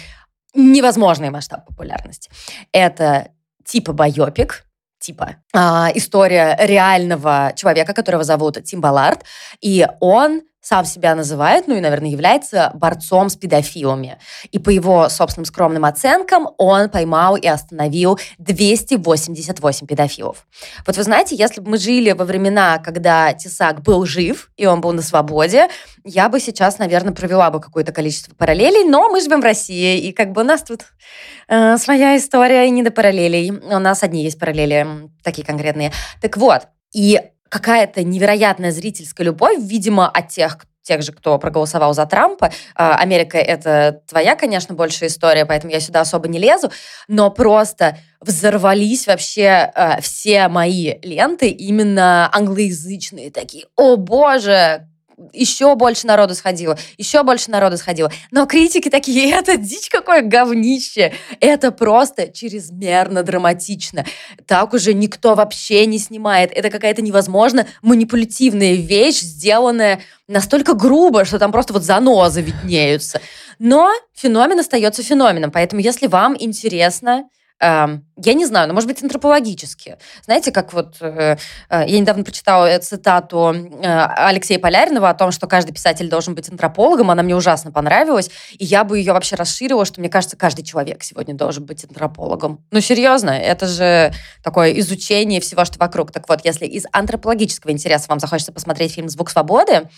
невозможные 0.55 1.31
масштабы 1.31 1.65
популярности. 1.67 2.31
Это 2.73 3.31
типа 3.65 3.93
байопик, 3.93 4.65
типа 5.01 5.37
а, 5.53 5.91
история 5.95 6.57
реального 6.61 7.53
человека, 7.57 7.95
которого 7.95 8.23
зовут 8.23 8.63
Тим 8.65 8.81
Баллард, 8.81 9.25
и 9.61 9.87
он 10.01 10.43
сам 10.63 10.85
себя 10.85 11.15
называет, 11.17 11.67
ну 11.67 11.75
и, 11.75 11.81
наверное, 11.81 12.09
является 12.09 12.71
борцом 12.75 13.29
с 13.29 13.37
педофилами. 13.37 14.19
И 14.53 14.61
по 14.61 14.71
его 14.71 15.09
собственным 15.09 15.45
скромным 15.45 15.85
оценкам 15.85 16.49
он 16.57 16.89
поймал 16.89 17.37
и 17.37 17.49
остановил 17.49 18.19
288 18.39 19.87
педофилов. 19.87 20.47
Вот 20.87 20.97
вы 20.97 21.03
знаете, 21.03 21.35
если 21.35 21.61
бы 21.61 21.71
мы 21.71 21.79
жили 21.79 22.13
во 22.13 22.25
времена, 22.25 22.79
когда 22.79 23.33
Тесак 23.33 23.83
был 23.83 24.07
жив, 24.07 24.51
и 24.57 24.65
он 24.67 24.81
был 24.81 24.93
на 24.93 25.03
свободе, 25.03 25.69
я 26.05 26.29
бы 26.29 26.39
сейчас, 26.39 26.79
наверное, 26.79 27.13
провела 27.13 27.51
бы 27.51 27.61
какое-то 27.61 27.93
количество 27.93 28.35
параллелей, 28.35 28.85
но 28.85 29.09
мы 29.09 29.21
живем 29.21 29.41
в 29.41 29.45
России, 29.45 29.99
и 29.99 30.13
как 30.13 30.31
бы 30.31 30.43
у 30.43 30.45
нас 30.45 30.63
тут 30.63 30.83
э, 31.49 31.77
своя 31.77 32.17
история 32.17 32.69
и 32.69 32.71
не 32.71 32.85
до 32.85 32.93
параллелей. 32.93 33.51
У 33.51 33.79
нас 33.81 34.05
одни 34.05 34.23
есть 34.23 34.39
параллели, 34.39 34.87
такие 35.25 35.45
конкретные. 35.45 35.91
Так 36.21 36.37
вот, 36.37 36.69
и 36.95 37.21
какая-то 37.53 38.03
невероятная 38.03 38.71
зрительская 38.71 39.27
любовь, 39.27 39.59
видимо, 39.61 40.09
от 40.09 40.29
тех, 40.29 40.57
тех 40.81 41.03
же, 41.03 41.13
кто 41.13 41.39
проголосовал 41.39 41.93
за 41.93 42.07
Трампа. 42.07 42.51
А, 42.75 42.97
Америка— 42.97 43.37
это 43.39 44.01
твоя, 44.09 44.37
конечно, 44.37 44.75
большая 44.75 45.11
история, 45.11 45.45
поэтому 45.45 45.71
я 45.71 45.79
сюда 45.79 46.01
особо 46.01 46.29
не 46.29 46.39
лезу, 46.39 46.73
но 47.09 47.31
просто 47.31 47.99
взорвались 48.23 49.07
вообще 49.07 49.71
э, 49.75 50.01
все 50.01 50.49
мои 50.49 50.95
ленты 51.03 51.49
именно 51.49 52.31
англоязычные, 52.33 53.31
такие, 53.31 53.67
о 53.77 53.97
боже, 53.97 54.89
еще 55.33 55.75
больше 55.75 56.07
народу 56.07 56.35
сходило, 56.35 56.79
еще 56.99 57.23
больше 57.23 57.51
народу 57.51 57.77
сходило. 57.77 58.11
Но 58.31 58.47
критики 58.47 58.89
такие, 58.89 59.31
это 59.33 59.57
дичь 59.57 59.89
какое 59.89 60.23
говнище, 60.23 61.13
это 61.41 61.71
просто 61.73 62.29
чрезмерно 62.29 63.23
драматично. 63.23 64.05
Так 64.47 64.75
уже 64.75 64.95
никто 64.95 65.35
вообще 65.35 65.87
не 65.87 65.99
снимает. 65.99 66.53
Это 66.53 66.71
какая-то 66.71 67.03
невозможно 67.03 67.67
манипулятивная 67.83 68.75
вещь, 68.75 69.21
сделанная 69.21 70.01
настолько 70.29 70.75
грубо, 70.75 71.25
что 71.25 71.39
там 71.39 71.53
просто 71.53 71.73
вот 71.73 71.83
занозы 71.83 72.43
виднеются. 72.43 73.21
Но 73.59 73.93
феномен 74.15 74.59
остается 74.59 75.03
феноменом. 75.03 75.51
Поэтому, 75.51 75.81
если 75.81 76.07
вам 76.07 76.37
интересно 76.39 77.25
я 77.63 78.35
не 78.35 78.47
знаю, 78.47 78.69
но, 78.69 78.75
может 78.75 78.89
быть, 78.89 79.03
антропологически. 79.03 79.97
Знаете, 80.25 80.51
как 80.51 80.73
вот 80.73 80.97
э, 81.01 81.37
э, 81.71 81.85
я 81.87 82.01
недавно 82.01 82.25
прочитала 82.25 82.77
цитату 82.79 83.55
э, 83.55 84.07
Алексея 84.17 84.59
Поляринова 84.59 85.11
о 85.11 85.15
том, 85.15 85.31
что 85.31 85.47
каждый 85.47 85.73
писатель 85.73 86.09
должен 86.09 86.35
быть 86.35 86.49
антропологом, 86.49 87.11
она 87.11 87.23
мне 87.23 87.37
ужасно 87.37 87.71
понравилась, 87.71 88.31
и 88.59 88.65
я 88.65 88.85
бы 88.85 88.99
ее 88.99 89.13
вообще 89.13 89.37
расширила, 89.37 89.85
что 89.85 90.01
мне 90.01 90.09
кажется, 90.09 90.37
каждый 90.37 90.65
человек 90.65 91.03
сегодня 91.05 91.35
должен 91.35 91.65
быть 91.65 91.85
антропологом. 91.85 92.65
Ну, 92.71 92.81
серьезно, 92.81 93.31
это 93.31 93.67
же 93.67 94.13
такое 94.43 94.73
изучение 94.81 95.41
всего, 95.41 95.65
что 95.65 95.79
вокруг. 95.79 96.11
Так 96.11 96.29
вот, 96.29 96.45
если 96.45 96.67
из 96.67 96.85
антропологического 96.93 97.71
интереса 97.71 98.07
вам 98.09 98.19
захочется 98.19 98.53
посмотреть 98.53 98.93
фильм 98.93 99.09
«Звук 99.09 99.31
свободы», 99.31 99.89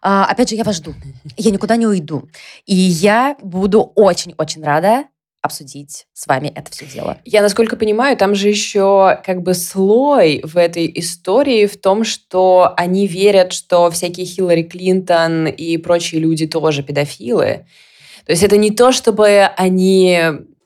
опять 0.00 0.50
же, 0.50 0.56
я 0.56 0.64
вас 0.64 0.76
жду. 0.76 0.94
Я 1.36 1.50
никуда 1.50 1.76
не 1.76 1.86
уйду. 1.86 2.28
И 2.66 2.74
я 2.74 3.36
буду 3.40 3.92
очень-очень 3.94 4.62
рада 4.62 5.04
обсудить 5.44 6.06
с 6.14 6.26
вами 6.26 6.50
это 6.54 6.72
все 6.72 6.86
дело. 6.86 7.18
Я, 7.26 7.42
насколько 7.42 7.76
понимаю, 7.76 8.16
там 8.16 8.34
же 8.34 8.48
еще 8.48 9.20
как 9.26 9.42
бы 9.42 9.52
слой 9.52 10.40
в 10.42 10.56
этой 10.56 10.90
истории 10.94 11.66
в 11.66 11.78
том, 11.78 12.02
что 12.02 12.72
они 12.78 13.06
верят, 13.06 13.52
что 13.52 13.90
всякие 13.90 14.24
Хиллари 14.24 14.62
Клинтон 14.62 15.46
и 15.46 15.76
прочие 15.76 16.22
люди 16.22 16.46
тоже 16.46 16.82
педофилы. 16.82 17.66
То 18.24 18.32
есть 18.32 18.42
это 18.42 18.56
не 18.56 18.70
то, 18.70 18.90
чтобы 18.90 19.50
они 19.58 20.18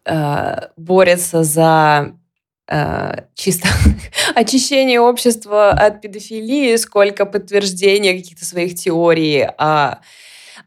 э, 0.05 0.57
борются 0.77 1.43
за 1.43 2.13
э, 2.71 3.23
чисто 3.35 3.67
очищение 4.37 5.01
общества 5.01 5.71
от 5.71 6.01
педофилии, 6.01 6.77
сколько 6.77 7.27
подтверждения 7.27 8.17
каких-то 8.17 8.45
своих 8.45 8.77
теорий 8.77 9.43
о, 9.43 9.99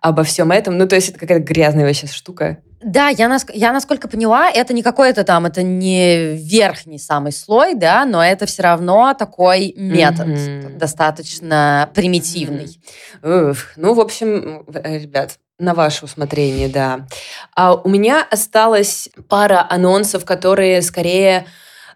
обо 0.02 0.24
всем 0.24 0.52
этом. 0.52 0.78
Ну, 0.78 0.86
то 0.86 0.96
есть 0.96 1.12
это 1.12 1.20
какая-то 1.20 1.46
грязная 1.46 1.86
вообще 1.86 2.08
штука. 2.08 2.62
Да, 2.84 3.10
я, 3.10 3.28
нас, 3.28 3.46
я 3.54 3.72
насколько 3.74 4.08
поняла, 4.08 4.50
это 4.50 4.74
не 4.74 4.82
какой-то 4.82 5.24
там, 5.24 5.46
это 5.46 5.62
не 5.62 6.36
верхний 6.36 6.98
самый 6.98 7.32
слой, 7.32 7.76
да, 7.76 8.06
но 8.06 8.24
это 8.24 8.46
все 8.46 8.64
равно 8.64 9.14
такой 9.14 9.74
метод, 9.78 10.28
mm-hmm. 10.28 10.78
достаточно 10.78 11.90
примитивный. 11.94 12.80
Mm-hmm. 13.22 13.52
Уф, 13.52 13.74
ну, 13.76 13.94
в 13.94 14.00
общем, 14.00 14.64
э, 14.74 14.98
ребят, 14.98 15.38
на 15.60 15.76
ваше 15.76 16.06
усмотрение, 16.06 16.68
да. 16.68 17.08
А 17.56 17.76
у 17.76 17.88
меня 17.88 18.26
осталась 18.30 19.10
пара 19.30 19.66
анонсов, 19.70 20.26
которые 20.26 20.82
скорее 20.82 21.46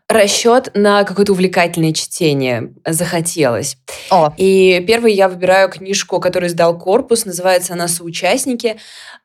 расчет 0.07 0.71
на 0.75 1.03
какое-то 1.03 1.31
увлекательное 1.31 1.93
чтение 1.93 2.74
захотелось. 2.85 3.77
О. 4.12 4.33
И 4.38 4.83
первый 4.88 5.13
я 5.13 5.27
выбираю 5.27 5.69
книжку, 5.69 6.19
которую 6.19 6.50
издал 6.50 6.77
Корпус, 6.77 7.25
называется 7.25 7.74
она 7.74 7.88
«Соучастники». 7.88 8.77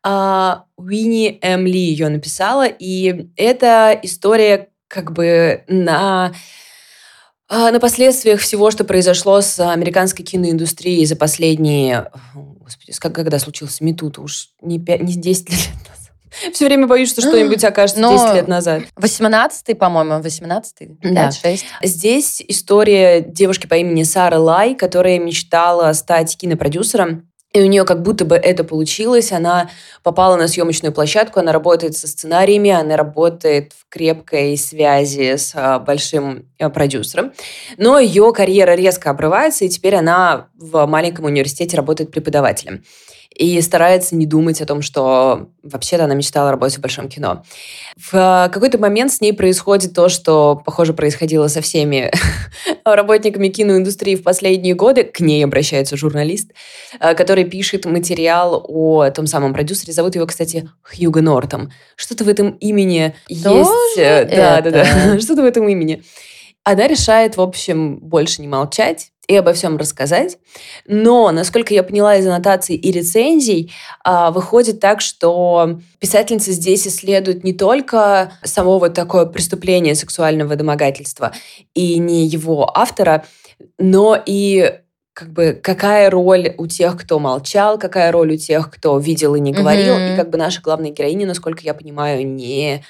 А, 0.02 0.64
Уинни 0.76 1.38
М. 1.42 1.66
Ли 1.66 1.78
ее 1.78 2.08
написала, 2.08 2.66
и 2.66 3.28
это 3.36 3.98
история 4.02 4.68
как 4.88 5.12
бы 5.12 5.64
на 5.68 6.32
а, 7.52 7.72
на 7.72 7.80
последствиях 7.80 8.40
всего, 8.40 8.70
что 8.70 8.84
произошло 8.84 9.40
с 9.40 9.58
американской 9.58 10.24
киноиндустрией 10.24 11.04
за 11.04 11.16
последние... 11.16 12.10
Господи, 12.32 12.92
как, 12.96 13.12
когда 13.12 13.40
случился 13.40 13.82
Метут? 13.82 14.20
Уж 14.20 14.50
не, 14.62 14.78
5, 14.78 15.02
не 15.02 15.14
10 15.14 15.50
лет. 15.50 15.58
Все 16.52 16.66
время 16.66 16.86
боюсь, 16.86 17.10
что 17.10 17.20
что-нибудь 17.20 17.64
окажется 17.64 18.00
Но 18.00 18.12
10 18.12 18.34
лет 18.34 18.48
назад. 18.48 18.82
18-й, 18.96 19.74
по-моему, 19.74 20.14
18-й, 20.14 20.98
да. 21.12 21.30
6. 21.30 21.64
Здесь 21.82 22.42
история 22.46 23.20
девушки 23.20 23.66
по 23.66 23.74
имени 23.74 24.02
Сара 24.02 24.38
Лай, 24.38 24.74
которая 24.74 25.18
мечтала 25.18 25.92
стать 25.92 26.36
кинопродюсером. 26.36 27.26
И 27.52 27.60
у 27.60 27.66
нее 27.66 27.84
как 27.84 28.02
будто 28.02 28.24
бы 28.24 28.36
это 28.36 28.62
получилось. 28.62 29.32
Она 29.32 29.70
попала 30.04 30.36
на 30.36 30.46
съемочную 30.46 30.92
площадку, 30.92 31.40
она 31.40 31.50
работает 31.50 31.96
со 31.96 32.06
сценариями, 32.06 32.70
она 32.70 32.96
работает 32.96 33.72
в 33.72 33.88
крепкой 33.88 34.56
связи 34.56 35.36
с 35.36 35.52
а, 35.56 35.80
большим 35.80 36.46
а, 36.60 36.70
продюсером. 36.70 37.32
Но 37.76 37.98
ее 37.98 38.32
карьера 38.32 38.76
резко 38.76 39.10
обрывается, 39.10 39.64
и 39.64 39.68
теперь 39.68 39.96
она 39.96 40.48
в 40.54 40.86
маленьком 40.86 41.24
университете 41.24 41.76
работает 41.76 42.12
преподавателем 42.12 42.84
и 43.34 43.60
старается 43.60 44.16
не 44.16 44.26
думать 44.26 44.60
о 44.60 44.66
том, 44.66 44.82
что 44.82 45.48
вообще-то 45.62 46.04
она 46.04 46.14
мечтала 46.14 46.50
работать 46.50 46.78
в 46.78 46.80
большом 46.80 47.08
кино. 47.08 47.44
В 47.96 48.50
какой-то 48.52 48.78
момент 48.78 49.12
с 49.12 49.20
ней 49.20 49.32
происходит 49.32 49.94
то, 49.94 50.08
что, 50.08 50.60
похоже, 50.64 50.94
происходило 50.94 51.46
со 51.48 51.60
всеми 51.60 52.10
работниками 52.84 53.48
киноиндустрии 53.48 54.16
в 54.16 54.22
последние 54.24 54.74
годы. 54.74 55.04
К 55.04 55.20
ней 55.20 55.44
обращается 55.44 55.96
журналист, 55.96 56.50
э, 56.98 57.14
который 57.14 57.44
пишет 57.44 57.84
материал 57.86 58.64
о 58.66 59.08
том 59.10 59.26
самом 59.26 59.54
продюсере. 59.54 59.92
Зовут 59.92 60.16
его, 60.16 60.26
кстати, 60.26 60.68
Хьюго 60.82 61.22
Нортом. 61.22 61.72
Что-то 61.96 62.24
в 62.24 62.28
этом 62.28 62.50
имени 62.50 63.14
Тоже 63.42 63.58
есть... 63.58 63.98
Э, 63.98 64.24
да, 64.24 64.60
да, 64.60 64.70
да. 64.70 65.20
Что-то 65.20 65.42
в 65.42 65.46
этом 65.46 65.68
имени. 65.68 66.02
Она 66.64 66.86
решает, 66.88 67.36
в 67.36 67.40
общем, 67.40 67.98
больше 67.98 68.42
не 68.42 68.48
молчать 68.48 69.09
и 69.28 69.36
обо 69.36 69.52
всем 69.52 69.76
рассказать. 69.76 70.38
Но, 70.86 71.30
насколько 71.30 71.72
я 71.72 71.82
поняла 71.82 72.16
из 72.16 72.26
аннотаций 72.26 72.74
и 72.74 72.90
рецензий, 72.90 73.72
а, 74.02 74.30
выходит 74.30 74.80
так, 74.80 75.00
что 75.00 75.78
писательница 76.00 76.52
здесь 76.52 76.86
исследует 76.86 77.44
не 77.44 77.52
только 77.52 78.32
само 78.42 78.78
вот 78.78 78.94
такое 78.94 79.26
преступление 79.26 79.94
сексуального 79.94 80.56
домогательства 80.56 81.32
и 81.74 81.98
не 81.98 82.26
его 82.26 82.76
автора, 82.76 83.24
но 83.78 84.20
и 84.24 84.80
как 85.12 85.32
бы 85.32 85.58
какая 85.62 86.10
роль 86.10 86.54
у 86.56 86.66
тех, 86.66 86.96
кто 86.96 87.18
молчал, 87.18 87.78
какая 87.78 88.10
роль 88.10 88.34
у 88.34 88.36
тех, 88.36 88.70
кто 88.70 88.98
видел 88.98 89.34
и 89.34 89.40
не 89.40 89.52
говорил, 89.52 89.94
mm-hmm. 89.94 90.14
и 90.14 90.16
как 90.16 90.30
бы 90.30 90.38
наша 90.38 90.60
главная 90.62 90.90
героиня, 90.90 91.26
насколько 91.26 91.62
я 91.62 91.74
понимаю, 91.74 92.26
не 92.26 92.84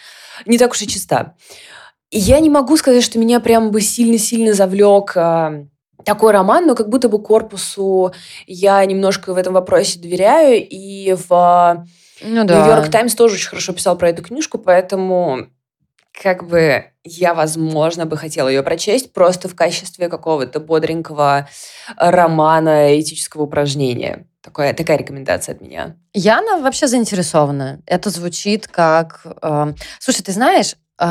не 0.46 0.58
так 0.58 0.70
уж 0.70 0.80
и 0.82 0.88
чиста. 0.88 1.34
Я 2.10 2.40
не 2.40 2.50
могу 2.50 2.76
сказать, 2.76 3.04
что 3.04 3.18
меня 3.18 3.40
прям 3.40 3.70
бы 3.70 3.80
сильно-сильно 3.80 4.54
завлек 4.54 5.16
а, 5.16 5.66
такой 6.04 6.32
роман, 6.32 6.66
но 6.66 6.74
как 6.74 6.88
будто 6.88 7.08
бы 7.08 7.22
корпусу 7.22 8.12
я 8.46 8.84
немножко 8.84 9.32
в 9.32 9.36
этом 9.36 9.54
вопросе 9.54 9.98
доверяю, 9.98 10.66
и 10.66 11.14
в 11.14 11.86
ну, 12.22 12.44
да. 12.44 12.60
Нью-Йорк 12.60 12.90
Таймс 12.90 13.14
тоже 13.14 13.34
очень 13.34 13.48
хорошо 13.48 13.72
писал 13.72 13.96
про 13.96 14.10
эту 14.10 14.22
книжку, 14.22 14.58
поэтому 14.58 15.46
как 16.12 16.46
бы 16.46 16.84
я, 17.04 17.34
возможно, 17.34 18.04
бы 18.04 18.16
хотела 18.16 18.48
ее 18.48 18.62
прочесть 18.62 19.12
просто 19.12 19.48
в 19.48 19.54
качестве 19.54 20.08
какого-то 20.08 20.60
бодренького 20.60 21.48
романа, 21.96 23.00
этического 23.00 23.42
упражнения. 23.42 24.26
такая, 24.42 24.74
такая 24.74 24.98
рекомендация 24.98 25.54
от 25.54 25.60
меня. 25.60 25.96
Яна 26.12 26.60
вообще 26.60 26.88
заинтересована. 26.88 27.80
Это 27.86 28.10
звучит 28.10 28.68
как... 28.68 29.20
Э, 29.42 29.72
слушай, 29.98 30.22
ты 30.22 30.32
знаешь, 30.32 30.76
э, 30.98 31.06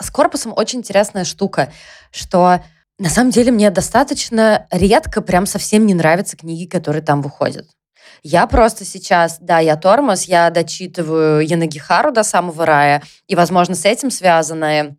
с 0.00 0.10
корпусом 0.10 0.52
очень 0.56 0.80
интересная 0.80 1.24
штука, 1.24 1.72
что 2.10 2.60
на 3.00 3.08
самом 3.08 3.30
деле 3.30 3.50
мне 3.50 3.70
достаточно 3.70 4.66
редко 4.70 5.22
прям 5.22 5.46
совсем 5.46 5.86
не 5.86 5.94
нравятся 5.94 6.36
книги, 6.36 6.68
которые 6.68 7.02
там 7.02 7.22
выходят. 7.22 7.66
Я 8.22 8.46
просто 8.46 8.84
сейчас, 8.84 9.38
да, 9.40 9.58
я 9.58 9.76
тормоз, 9.76 10.24
я 10.24 10.50
дочитываю 10.50 11.40
Янагихару 11.40 12.12
до 12.12 12.22
самого 12.22 12.66
рая, 12.66 13.02
и, 13.26 13.34
возможно, 13.34 13.74
с 13.74 13.86
этим 13.86 14.10
связанное 14.10 14.96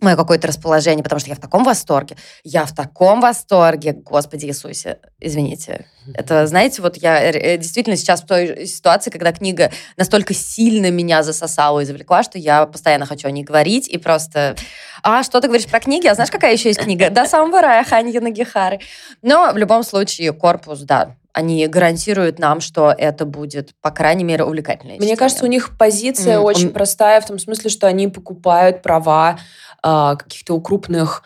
мое 0.00 0.16
какое-то 0.16 0.48
расположение, 0.48 1.02
потому 1.02 1.20
что 1.20 1.30
я 1.30 1.36
в 1.36 1.40
таком 1.40 1.64
восторге. 1.64 2.16
Я 2.44 2.64
в 2.64 2.74
таком 2.74 3.20
восторге, 3.20 3.92
Господи 3.92 4.46
Иисусе, 4.46 4.98
извините. 5.20 5.86
Это, 6.14 6.46
знаете, 6.46 6.82
вот 6.82 6.96
я 6.96 7.20
э, 7.22 7.56
действительно 7.58 7.96
сейчас 7.96 8.22
в 8.22 8.26
той 8.26 8.66
ситуации, 8.66 9.10
когда 9.10 9.32
книга 9.32 9.70
настолько 9.96 10.34
сильно 10.34 10.90
меня 10.90 11.22
засосала 11.22 11.80
и 11.80 11.84
завлекла, 11.84 12.22
что 12.22 12.38
я 12.38 12.66
постоянно 12.66 13.06
хочу 13.06 13.28
о 13.28 13.30
ней 13.30 13.44
говорить 13.44 13.88
и 13.88 13.98
просто... 13.98 14.56
А, 15.02 15.22
что 15.22 15.40
ты 15.40 15.48
говоришь 15.48 15.66
про 15.66 15.80
книги? 15.80 16.06
А 16.06 16.14
знаешь, 16.14 16.30
какая 16.30 16.52
еще 16.52 16.68
есть 16.68 16.80
книга? 16.80 17.10
До 17.10 17.26
самого 17.26 17.60
рая 17.60 17.84
Ханьи 17.84 18.18
Нагихары. 18.18 18.80
Но 19.22 19.52
в 19.52 19.56
любом 19.56 19.82
случае 19.82 20.32
корпус, 20.32 20.80
да, 20.80 21.16
они 21.32 21.66
гарантируют 21.66 22.38
нам, 22.38 22.60
что 22.60 22.94
это 22.96 23.24
будет, 23.24 23.70
по 23.80 23.90
крайней 23.90 24.24
мере, 24.24 24.44
увлекательно. 24.44 24.94
Мне 24.96 25.16
кажется, 25.16 25.44
у 25.44 25.48
них 25.48 25.76
позиция 25.78 26.38
mm, 26.38 26.40
очень 26.40 26.66
он... 26.68 26.72
простая 26.72 27.20
в 27.20 27.26
том 27.26 27.38
смысле, 27.38 27.70
что 27.70 27.86
они 27.86 28.08
покупают 28.08 28.82
права 28.82 29.38
э, 29.82 30.16
каких-то 30.18 30.60
крупных 30.60 31.22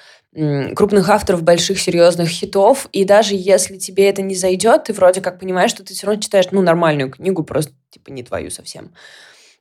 крупных 0.75 1.09
авторов 1.11 1.45
больших 1.45 1.79
серьезных 1.79 2.29
хитов, 2.29 2.89
и 2.91 3.05
даже 3.05 3.37
если 3.37 3.77
тебе 3.77 4.11
это 4.11 4.21
не 4.21 4.35
зайдет, 4.35 4.83
ты 4.83 4.93
вроде 4.93 5.21
как 5.21 5.39
понимаешь, 5.39 5.71
что 5.71 5.85
ты 5.85 5.95
все 5.95 6.09
равно 6.09 6.21
читаешь 6.21 6.47
ну 6.51 6.61
нормальную 6.61 7.09
книгу, 7.09 7.45
просто 7.45 7.73
типа 7.91 8.11
не 8.11 8.25
твою 8.25 8.51
совсем. 8.51 8.93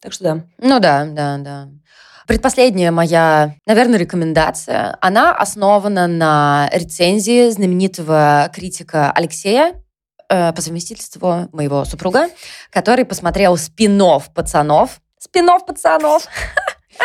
Так 0.02 0.14
что 0.14 0.24
да. 0.24 0.44
Ну 0.58 0.80
да, 0.80 1.06
да, 1.06 1.38
да. 1.38 1.70
Предпоследняя 2.26 2.92
моя, 2.92 3.54
наверное, 3.68 4.00
рекомендация, 4.00 4.98
она 5.00 5.36
основана 5.36 6.08
на 6.08 6.72
рецензии 6.74 7.52
знаменитого 7.52 8.50
критика 8.52 9.12
Алексея 9.12 9.76
Э, 10.34 10.52
по 10.52 10.62
совместительству 10.62 11.48
моего 11.52 11.86
супруга, 11.86 12.28
который 12.72 13.06
посмотрел 13.06 13.56
спинов 13.56 14.34
пацанов. 14.34 15.00
Спинов 15.20 15.64
пацанов. 15.66 16.26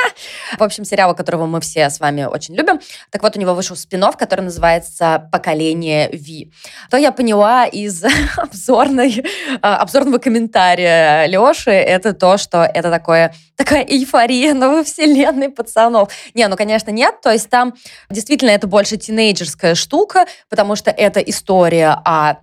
В 0.58 0.62
общем, 0.62 0.84
сериал, 0.84 1.14
которого 1.14 1.46
мы 1.46 1.60
все 1.60 1.90
с 1.90 2.00
вами 2.00 2.24
очень 2.24 2.54
любим. 2.54 2.80
Так 3.10 3.22
вот, 3.22 3.36
у 3.36 3.40
него 3.40 3.54
вышел 3.54 3.76
спин 3.76 3.98
который 4.16 4.42
называется 4.42 5.28
«Поколение 5.32 6.08
Ви». 6.12 6.52
То 6.90 6.96
я 6.96 7.10
поняла 7.10 7.66
из 7.66 8.04
обзорной, 8.36 9.18
э, 9.18 9.56
обзорного 9.60 10.18
комментария 10.18 11.26
Леши, 11.26 11.72
это 11.72 12.12
то, 12.12 12.38
что 12.38 12.62
это 12.62 12.90
такое, 12.90 13.34
такая 13.56 13.82
эйфория 13.82 14.54
новой 14.54 14.84
вселенной 14.84 15.48
пацанов. 15.48 16.10
Не, 16.34 16.46
ну, 16.48 16.56
конечно, 16.56 16.90
нет. 16.90 17.20
То 17.20 17.32
есть 17.32 17.50
там 17.50 17.74
действительно 18.08 18.50
это 18.50 18.66
больше 18.66 18.96
тинейджерская 18.96 19.74
штука, 19.74 20.26
потому 20.48 20.76
что 20.76 20.90
это 20.90 21.20
история 21.20 22.00
о 22.04 22.36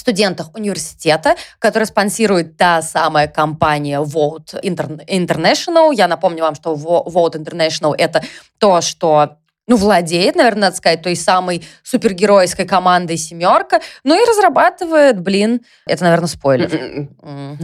студентах 0.00 0.54
университета, 0.54 1.36
который 1.58 1.84
спонсирует 1.84 2.56
та 2.56 2.82
самая 2.82 3.28
компания 3.28 4.00
Vote 4.00 4.62
International. 4.62 5.94
Я 5.94 6.08
напомню 6.08 6.42
вам, 6.42 6.54
что 6.54 6.74
Vote 6.74 7.34
International— 7.34 7.94
это 7.98 8.22
то, 8.58 8.80
что 8.80 9.38
ну, 9.68 9.76
владеет, 9.76 10.34
наверное, 10.34 10.62
надо 10.62 10.76
сказать, 10.76 11.02
той 11.02 11.14
самой 11.14 11.62
супергеройской 11.82 12.66
командой 12.66 13.18
«семерка», 13.18 13.80
ну 14.02 14.20
и 14.20 14.26
разрабатывает, 14.26 15.20
блин, 15.20 15.60
это, 15.86 16.04
наверное, 16.04 16.26
спойлер. 16.26 17.08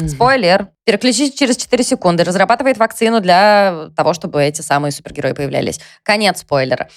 Спойлер. 0.09 0.69
Переключите 0.85 1.37
через 1.37 1.57
4 1.57 1.83
секунды. 1.83 2.23
Разрабатывает 2.23 2.77
вакцину 2.77 3.21
для 3.21 3.89
того, 3.97 4.13
чтобы 4.13 4.45
эти 4.45 4.61
самые 4.61 4.93
супергерои 4.93 5.33
появлялись. 5.33 5.81
Конец 6.03 6.41
спойлера. 6.41 6.91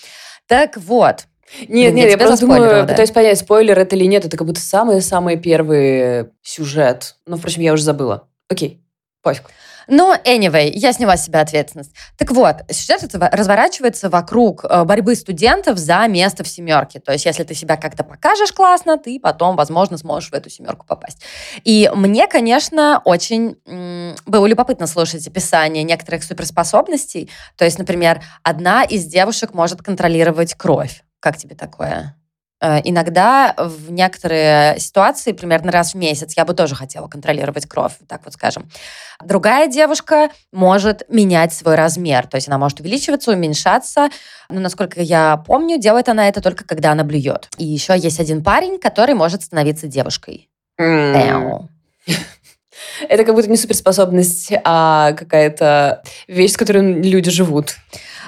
Так 0.45 0.75
вот, 0.75 1.25
нет, 1.67 1.93
нет, 1.93 2.09
я 2.09 2.17
просто 2.17 2.45
думаю, 2.45 2.61
да? 2.61 2.85
пытаюсь 2.85 3.11
понять, 3.11 3.39
спойлер 3.39 3.77
это 3.79 3.95
или 3.95 4.05
нет. 4.05 4.25
Это 4.25 4.37
как 4.37 4.47
будто 4.47 4.59
самый-самый 4.59 5.37
первый 5.37 6.29
сюжет. 6.41 7.15
Ну, 7.25 7.37
впрочем, 7.37 7.61
я 7.61 7.73
уже 7.73 7.83
забыла. 7.83 8.27
Окей, 8.49 8.81
пофиг. 9.21 9.43
Но, 9.87 10.15
anyway, 10.25 10.69
я 10.73 10.91
сняла 10.91 11.15
с 11.15 11.25
себя 11.25 11.41
ответственность. 11.41 11.91
Так 12.17 12.31
вот, 12.31 12.57
сюжет 12.69 13.03
разворачивается 13.15 14.09
вокруг 14.09 14.65
э, 14.65 14.83
борьбы 14.83 15.15
студентов 15.15 15.77
за 15.77 16.05
место 16.07 16.43
в 16.43 16.47
семерке. 16.47 16.99
То 16.99 17.13
есть, 17.13 17.25
если 17.25 17.43
ты 17.43 17.53
себя 17.53 17.77
как-то 17.77 18.03
покажешь 18.03 18.51
классно, 18.51 18.97
ты 18.97 19.19
потом, 19.19 19.55
возможно, 19.55 19.97
сможешь 19.97 20.29
в 20.29 20.33
эту 20.33 20.49
семерку 20.49 20.85
попасть. 20.85 21.21
И 21.63 21.89
мне, 21.95 22.27
конечно, 22.27 23.01
очень 23.05 23.55
было 24.25 24.45
любопытно 24.45 24.87
слушать 24.87 25.25
описание 25.25 25.83
некоторых 25.83 26.23
суперспособностей. 26.23 27.29
То 27.55 27.63
есть, 27.63 27.79
например, 27.79 28.21
одна 28.43 28.83
из 28.83 29.05
девушек 29.05 29.53
может 29.53 29.81
контролировать 29.81 30.53
кровь. 30.55 31.03
Как 31.19 31.37
тебе 31.37 31.55
такое? 31.55 32.15
Э, 32.59 32.79
иногда 32.83 33.53
в 33.57 33.91
некоторые 33.91 34.79
ситуации, 34.79 35.31
примерно 35.31 35.71
раз 35.71 35.93
в 35.93 35.97
месяц, 35.97 36.35
я 36.35 36.45
бы 36.45 36.53
тоже 36.53 36.75
хотела 36.75 37.07
контролировать 37.07 37.67
кровь, 37.67 37.93
так 38.07 38.21
вот 38.25 38.33
скажем. 38.33 38.69
Другая 39.23 39.67
девушка 39.67 40.29
может 40.51 41.03
менять 41.09 41.53
свой 41.53 41.75
размер, 41.75 42.27
то 42.27 42.35
есть 42.35 42.47
она 42.47 42.57
может 42.57 42.79
увеличиваться, 42.79 43.31
уменьшаться. 43.31 44.09
Но, 44.49 44.59
насколько 44.59 45.01
я 45.01 45.37
помню, 45.37 45.77
делает 45.77 46.09
она 46.09 46.27
это 46.27 46.41
только 46.41 46.63
когда 46.63 46.91
она 46.91 47.03
блюет. 47.03 47.49
И 47.57 47.65
еще 47.65 47.97
есть 47.97 48.19
один 48.19 48.43
парень, 48.43 48.79
который 48.79 49.13
может 49.13 49.43
становиться 49.43 49.87
девушкой. 49.87 50.49
Mm. 50.79 51.67
Это 53.07 53.23
как 53.23 53.35
будто 53.35 53.49
не 53.49 53.57
суперспособность, 53.57 54.51
а 54.63 55.13
какая-то 55.13 56.03
вещь, 56.27 56.51
с 56.51 56.57
которой 56.57 57.01
люди 57.01 57.29
живут. 57.29 57.75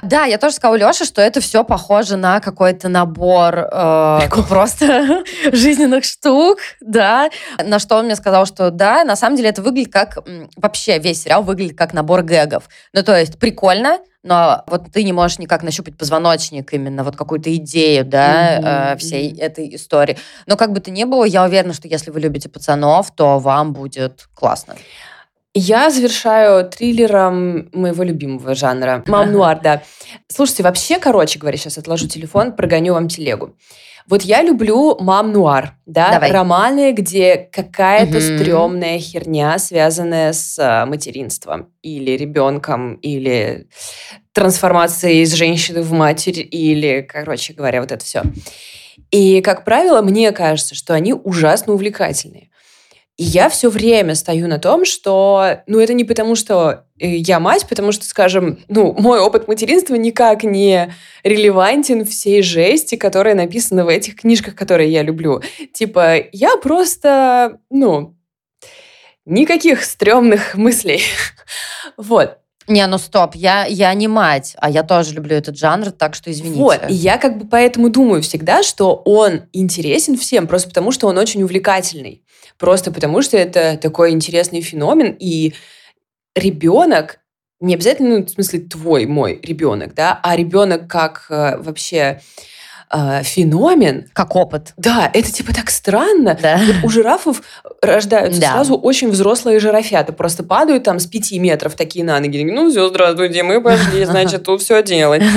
Да, 0.02 0.26
я 0.26 0.38
тоже 0.38 0.56
сказала 0.56 0.78
Леше, 0.78 1.06
что 1.06 1.22
это 1.22 1.42
все 1.42 1.64
похоже 1.64 2.16
на 2.16 2.40
какой-то 2.40 2.88
набор 2.88 3.68
э, 3.72 4.20
просто 4.48 5.24
жизненных 5.52 6.06
штук, 6.06 6.60
да. 6.80 7.30
На 7.64 7.80
что 7.80 7.98
он 7.98 8.06
мне 8.06 8.16
сказал, 8.16 8.46
что 8.46 8.72
да, 8.72 9.04
на 9.04 9.16
самом 9.16 9.36
деле 9.36 9.50
это 9.50 9.62
выглядит 9.62 9.92
как... 9.92 10.20
Вообще 10.56 11.00
весь 11.00 11.24
сериал 11.24 11.44
выглядит 11.44 11.78
как 11.78 11.94
набор 11.94 12.24
гэгов. 12.24 12.70
Ну, 12.94 13.04
то 13.04 13.18
есть 13.18 13.40
прикольно, 13.40 14.00
но 14.24 14.64
вот 14.68 14.92
ты 14.92 15.04
не 15.04 15.14
можешь 15.14 15.40
никак 15.40 15.64
нащупать 15.64 15.98
позвоночник 15.98 16.74
именно, 16.74 17.04
вот 17.04 17.16
какую-то 17.16 17.56
идею, 17.56 18.06
да, 18.06 18.58
mm-hmm. 18.58 18.94
э, 18.94 18.98
всей 18.98 19.38
этой 19.38 19.76
истории. 19.76 20.18
Но 20.46 20.58
как 20.58 20.74
бы 20.74 20.80
то 20.80 20.92
ни 20.92 21.04
было, 21.06 21.24
я 21.24 21.44
уверена, 21.46 21.74
что 21.74 21.88
если 21.88 22.12
вы 22.12 22.20
любите 22.20 22.50
пацанов, 22.50 23.12
то 23.16 23.40
вам 23.40 23.74
будет 23.74 24.28
классно. 24.34 24.76
Я 25.54 25.90
завершаю 25.90 26.70
триллером 26.70 27.70
моего 27.74 28.04
любимого 28.04 28.54
жанра. 28.54 29.04
Мам-нуар, 29.08 29.60
да. 29.62 29.82
Слушайте, 30.28 30.64
вообще, 30.64 31.00
короче 31.00 31.40
говоря, 31.40 31.58
сейчас 31.58 31.78
отложу 31.78 32.08
телефон, 32.08 32.56
прогоню 32.56 32.94
вам 32.94 33.08
телегу. 33.08 33.56
Вот 34.08 34.24
я 34.24 34.42
люблю 34.42 34.98
мам-нуар, 35.00 35.76
да, 35.86 36.14
Давай. 36.14 36.32
романы, 36.32 36.94
где 36.94 37.38
какая-то 37.38 38.18
угу. 38.18 38.22
стрёмная 38.22 38.98
херня, 38.98 39.60
связанная 39.60 40.34
с 40.34 40.58
а, 40.58 40.88
материнством 40.88 41.72
или 41.84 42.12
ребенком, 42.12 42.96
или 42.96 43.68
трансформацией 44.34 45.22
из 45.22 45.34
женщины 45.34 45.84
в 45.84 45.92
матерь, 45.92 46.40
или, 46.40 47.08
короче 47.08 47.54
говоря, 47.54 47.82
вот 47.82 47.92
это 47.92 48.04
все. 48.04 48.24
И, 49.12 49.42
как 49.42 49.64
правило, 49.64 50.02
мне 50.02 50.32
кажется, 50.32 50.74
что 50.74 50.96
они 50.96 51.14
ужасно 51.14 51.74
увлекательные. 51.74 52.50
И 53.20 53.24
я 53.26 53.50
все 53.50 53.70
время 53.70 54.16
стою 54.16 54.48
на 54.48 54.60
том, 54.60 54.86
что, 54.86 55.62
ну, 55.68 55.82
это 55.82 55.92
не 55.92 56.06
потому, 56.06 56.36
что 56.36 56.86
э, 56.98 57.18
я 57.18 57.42
мать, 57.42 57.66
потому 57.68 57.92
что, 57.92 58.06
скажем, 58.06 58.60
ну, 58.70 58.96
мой 58.98 59.20
опыт 59.20 59.46
материнства 59.50 59.96
никак 59.96 60.44
не 60.44 60.94
релевантен 61.24 62.06
всей 62.06 62.42
жести, 62.42 62.96
которая 62.96 63.36
написана 63.36 63.84
в 63.84 63.90
этих 63.90 64.16
книжках, 64.16 64.56
которые 64.56 64.90
я 64.90 65.04
люблю. 65.04 65.42
Типа, 65.74 66.16
я 66.32 66.56
просто, 66.56 67.60
ну, 67.70 68.16
никаких 69.26 69.84
стрёмных 69.84 70.56
мыслей. 70.56 71.02
вот. 71.98 72.38
Не, 72.70 72.88
ну 72.88 72.98
стоп, 72.98 73.36
я, 73.36 73.66
я 73.66 73.94
не 73.96 74.08
мать, 74.08 74.56
а 74.60 74.70
я 74.70 74.84
тоже 74.84 75.14
люблю 75.14 75.36
этот 75.36 75.58
жанр, 75.58 75.92
так 75.92 76.16
что 76.16 76.32
извините. 76.32 76.60
Вот, 76.60 76.80
и 76.88 76.94
я 76.94 77.18
как 77.18 77.38
бы 77.38 77.46
поэтому 77.46 77.90
думаю 77.90 78.22
всегда, 78.22 78.64
что 78.64 78.96
он 78.96 79.42
интересен 79.52 80.16
всем, 80.16 80.48
просто 80.48 80.70
потому 80.70 80.92
что 80.92 81.08
он 81.08 81.18
очень 81.18 81.44
увлекательный. 81.44 82.24
Просто 82.60 82.92
потому 82.92 83.22
что 83.22 83.38
это 83.38 83.78
такой 83.78 84.12
интересный 84.12 84.62
феномен, 84.62 85.16
и 85.18 85.54
ребенок, 86.36 87.22
не 87.62 87.74
обязательно, 87.74 88.20
ну, 88.20 88.26
в 88.26 88.30
смысле, 88.30 88.60
твой, 88.60 89.06
мой 89.06 89.40
ребенок, 89.42 89.96
да, 89.96 90.20
а 90.22 90.36
ребенок 90.36 90.88
как 90.88 91.26
э, 91.30 91.58
вообще 91.58 92.22
э, 92.92 93.22
феномен. 93.24 94.06
Как 94.14 94.36
опыт. 94.36 94.74
Да, 94.78 95.10
это 95.14 95.32
типа 95.32 95.54
так 95.54 95.70
странно. 95.70 96.38
Да. 96.42 96.60
Вот 96.66 96.76
у 96.84 96.90
жирафов 96.90 97.42
рождаются 97.82 98.42
Да. 98.42 98.52
сразу 98.54 98.76
очень 98.76 99.10
взрослые 99.10 99.60
жирафята, 99.60 100.14
просто 100.14 100.44
падают 100.44 100.84
там 100.84 101.00
с 101.00 101.06
пяти 101.06 101.40
метров 101.40 101.76
такие 101.76 102.04
на 102.06 102.20
ноги. 102.20 102.44
Ну 102.44 102.70
все, 102.70 102.90
здравствуйте, 102.90 103.44
мы 103.44 103.62
пошли, 103.62 104.06
значит, 104.06 104.44
тут 104.44 104.62
все 104.62 104.82
делать. 104.84 105.24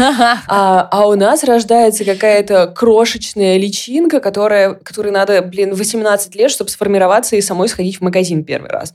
А, 0.48 0.88
а 0.90 1.06
у 1.08 1.14
нас 1.14 1.44
рождается 1.44 2.04
какая-то 2.04 2.66
крошечная 2.66 3.56
личинка, 3.56 4.20
которая, 4.20 4.74
которой 4.74 5.10
надо, 5.12 5.40
блин, 5.42 5.74
18 5.74 6.34
лет, 6.36 6.50
чтобы 6.50 6.70
сформироваться 6.70 7.36
и 7.36 7.40
самой 7.40 7.68
сходить 7.68 7.98
в 7.98 8.00
магазин 8.02 8.44
первый 8.44 8.70
раз. 8.70 8.92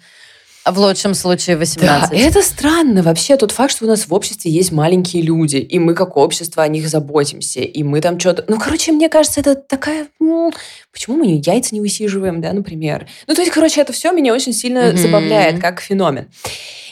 В 0.70 0.80
лучшем 0.80 1.14
случае 1.14 1.58
18. 1.58 2.10
Да, 2.10 2.16
это 2.18 2.42
странно 2.42 3.02
вообще, 3.04 3.38
тот 3.38 3.52
факт, 3.52 3.72
что 3.72 3.86
у 3.86 3.88
нас 3.88 4.08
в 4.08 4.14
обществе 4.14 4.52
есть 4.52 4.72
маленькие 4.72 5.24
люди, 5.24 5.58
и 5.58 5.80
мы 5.80 5.94
как 5.94 6.18
общество 6.18 6.64
о 6.64 6.68
них 6.68 6.90
заботимся, 6.90 7.62
и 7.62 7.84
мы 7.84 8.02
там 8.02 8.20
что-то... 8.20 8.44
Ну, 8.48 8.60
короче, 8.60 8.92
мне 8.92 9.10
кажется, 9.10 9.40
это 9.40 9.56
такая... 9.56 10.08
ну, 10.20 10.52
почему 10.92 11.18
мы 11.18 11.40
яйца 11.44 11.74
не 11.74 11.82
высиживаем, 11.82 12.42
да, 12.42 12.54
например? 12.54 13.08
Ну, 13.28 13.36
то 13.36 13.42
есть, 13.42 13.54
короче, 13.54 13.82
это 13.82 13.94
все 13.94 14.12
меня 14.12 14.34
очень 14.34 14.54
сильно 14.54 14.88
Мгм. 14.90 14.98
забавляет 14.98 15.62
как 15.62 15.80
феномен. 15.80 16.28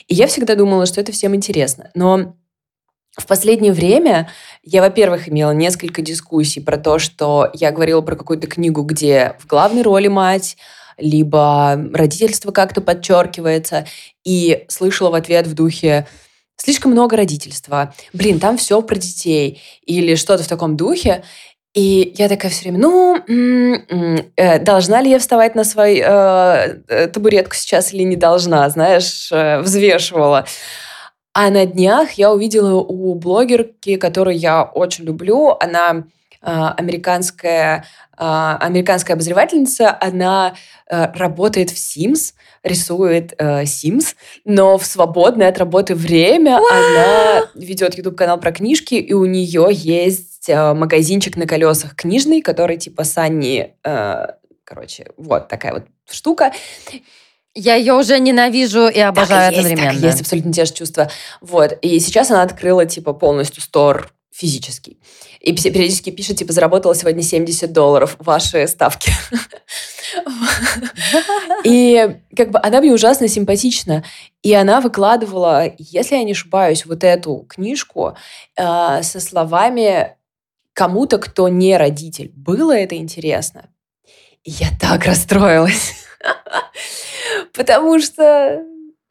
И 0.08 0.16
я 0.16 0.28
всегда 0.28 0.56
думала, 0.56 0.86
что 0.86 1.02
это 1.02 1.12
всем 1.12 1.36
интересно. 1.36 1.90
Но 1.96 2.36
в 3.18 3.26
последнее 3.28 3.74
время 3.74 4.30
я, 4.64 4.82
во-первых, 4.82 5.30
имела 5.30 5.52
несколько 5.52 6.02
дискуссий 6.02 6.60
про 6.60 6.78
то, 6.78 7.00
что 7.00 7.50
я 7.54 7.72
говорила 7.72 8.02
про 8.02 8.16
какую-то 8.16 8.48
книгу, 8.48 8.84
где 8.84 9.36
в 9.40 9.48
главной 9.48 9.82
роли 9.82 10.08
мать, 10.08 10.58
либо 10.98 11.80
родительство 11.94 12.52
как-то 12.52 12.82
подчеркивается, 12.82 13.86
и 14.24 14.66
слышала 14.70 15.10
в 15.10 15.16
ответ 15.16 15.48
в 15.48 15.54
духе 15.54 16.08
слишком 16.58 16.92
много 16.92 17.18
родительства, 17.18 17.94
блин, 18.14 18.40
там 18.40 18.58
все 18.58 18.82
про 18.82 18.96
детей, 18.96 19.62
или 19.86 20.16
что-то 20.16 20.44
в 20.44 20.48
таком 20.48 20.78
духе. 20.78 21.24
И 21.74 22.14
я 22.18 22.30
такая 22.30 22.50
все 22.52 22.64
время, 22.64 22.80
ну, 22.80 23.18
м, 23.28 23.74
м, 23.90 24.20
э, 24.38 24.60
должна 24.60 25.02
ли 25.02 25.10
я 25.12 25.20
вставать 25.20 25.56
на 25.56 25.66
свою 25.66 26.04
э, 26.06 26.80
э, 26.88 27.08
табуретку 27.08 27.54
сейчас 27.56 27.94
или 27.94 28.04
не 28.04 28.16
должна, 28.16 28.70
знаешь, 28.70 29.30
э, 29.32 29.60
взвешивала. 29.60 30.46
А 31.34 31.50
на 31.50 31.66
днях 31.66 32.14
я 32.14 32.32
увидела 32.32 32.76
у 32.76 33.14
блогерки, 33.16 33.98
которую 33.98 34.38
я 34.38 34.64
очень 34.64 35.04
люблю, 35.04 35.58
она 35.60 36.06
американская, 36.50 37.86
э, 38.18 38.58
американская 38.60 39.16
обозревательница, 39.16 39.98
она 40.00 40.56
э, 40.90 41.12
работает 41.14 41.72
в 41.72 41.76
Sims, 41.76 42.34
рисует 42.64 43.34
э, 43.38 43.64
Sims, 43.64 44.16
но 44.44 44.78
в 44.78 44.86
свободное 44.86 45.50
от 45.50 45.58
работы 45.58 45.96
время 45.96 46.60
она 46.72 47.48
ведет 47.56 47.96
YouTube-канал 47.96 48.40
про 48.40 48.52
книжки, 48.52 48.96
и 48.96 49.14
у 49.14 49.26
нее 49.26 49.68
есть 49.72 50.50
э, 50.50 50.74
магазинчик 50.74 51.38
на 51.38 51.48
колесах 51.48 51.96
книжный, 51.96 52.42
который 52.42 52.78
типа 52.78 53.04
Санни... 53.04 53.76
э, 53.84 54.26
короче, 54.64 55.08
вот 55.18 55.48
такая 55.48 55.74
вот 55.74 55.84
штука. 56.10 56.52
Я 57.54 57.76
ее 57.76 57.94
уже 57.94 58.20
ненавижу 58.20 58.88
и 58.88 59.00
обожаю 59.00 59.52
Так 59.52 59.54
и 59.54 59.56
есть, 59.56 59.66
одновременно. 59.66 59.94
так 59.94 60.04
и 60.04 60.06
есть 60.06 60.22
абсолютно 60.22 60.52
те 60.52 60.66
же 60.66 60.74
чувства. 60.74 61.10
Вот. 61.40 61.72
И 61.82 62.00
сейчас 62.00 62.30
она 62.30 62.42
открыла, 62.42 62.86
типа, 62.86 63.14
полностью 63.14 63.62
стор 63.64 64.12
физический. 64.36 65.00
И 65.40 65.54
периодически 65.54 66.10
пишет, 66.10 66.38
типа, 66.38 66.52
заработала 66.52 66.94
сегодня 66.94 67.24
70 67.24 67.72
долларов, 67.72 68.18
ваши 68.20 68.68
ставки. 68.68 69.14
И 71.64 72.18
как 72.36 72.52
бы 72.52 72.60
она 72.62 72.82
мне 72.82 72.92
ужасно 72.92 73.30
симпатична. 73.30 74.04
И 74.44 74.54
она 74.54 74.82
выкладывала, 74.82 75.72
если 75.78 76.16
я 76.16 76.24
не 76.24 76.34
ошибаюсь, 76.34 76.86
вот 76.86 77.04
эту 77.06 77.46
книжку 77.48 78.18
э, 78.58 79.04
со 79.04 79.20
словами 79.22 80.18
кому-то, 80.74 81.18
кто 81.18 81.48
не 81.48 81.78
родитель. 81.78 82.34
Было 82.36 82.76
это 82.76 82.98
интересно? 82.98 83.70
И 84.44 84.52
я 84.52 84.68
так 84.80 85.06
расстроилась. 85.06 85.94
Потому 87.54 88.00
что 88.00 88.62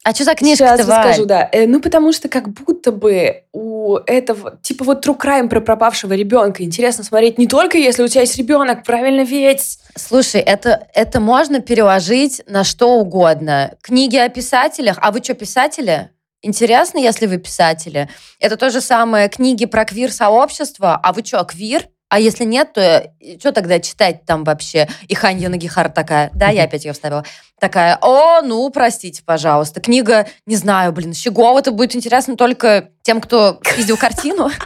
А 0.04 0.14
что 0.14 0.24
за 0.24 0.32
Сейчас 0.32 0.38
книжка-то, 0.38 0.84
Валь? 0.84 0.98
расскажу, 0.98 1.24
да. 1.24 1.48
Э, 1.50 1.66
Ну, 1.66 1.80
потому 1.80 2.12
что 2.12 2.28
как 2.28 2.48
будто 2.50 2.92
бы 2.92 3.44
у 3.52 3.96
этого, 4.06 4.58
типа 4.60 4.84
вот 4.84 5.04
true 5.04 5.18
crime 5.18 5.48
про 5.48 5.60
пропавшего 5.60 6.12
ребенка 6.12 6.62
интересно 6.62 7.04
смотреть 7.04 7.38
не 7.38 7.46
только 7.46 7.78
если 7.78 8.02
у 8.02 8.08
тебя 8.08 8.20
есть 8.20 8.36
ребенок, 8.36 8.84
правильно 8.84 9.22
ведь? 9.22 9.78
Слушай, 9.96 10.42
это, 10.42 10.88
это 10.92 11.20
можно 11.20 11.60
переложить 11.60 12.42
на 12.46 12.64
что 12.64 12.98
угодно. 12.98 13.76
Книги 13.80 14.16
о 14.16 14.28
писателях. 14.28 14.98
А 15.00 15.10
вы 15.10 15.22
что, 15.22 15.32
писатели? 15.32 16.10
Интересно, 16.42 16.98
если 16.98 17.24
вы 17.26 17.38
писатели. 17.38 18.10
Это 18.38 18.58
то 18.58 18.68
же 18.68 18.82
самое 18.82 19.30
книги 19.30 19.64
про 19.64 19.86
квир-сообщество. 19.86 21.00
А 21.02 21.12
вы 21.14 21.24
что, 21.24 21.42
квир? 21.44 21.88
А 22.14 22.20
если 22.20 22.44
нет, 22.44 22.74
то 22.74 23.10
что 23.40 23.50
тогда 23.50 23.80
читать 23.80 24.24
там 24.24 24.44
вообще? 24.44 24.88
И 25.08 25.16
Ханья 25.16 25.48
Нагихара 25.48 25.88
такая, 25.88 26.30
да, 26.32 26.48
я 26.50 26.62
опять 26.62 26.84
ее 26.84 26.92
вставила, 26.92 27.24
такая, 27.58 27.98
о, 28.00 28.40
ну, 28.40 28.70
простите, 28.70 29.24
пожалуйста. 29.24 29.80
Книга, 29.80 30.28
не 30.46 30.54
знаю, 30.54 30.92
блин, 30.92 31.12
Щегова 31.12 31.58
это 31.58 31.72
будет 31.72 31.96
интересно 31.96 32.36
только 32.36 32.90
тем, 33.02 33.20
кто 33.20 33.60
видел 33.76 33.96
картину. 33.96 34.48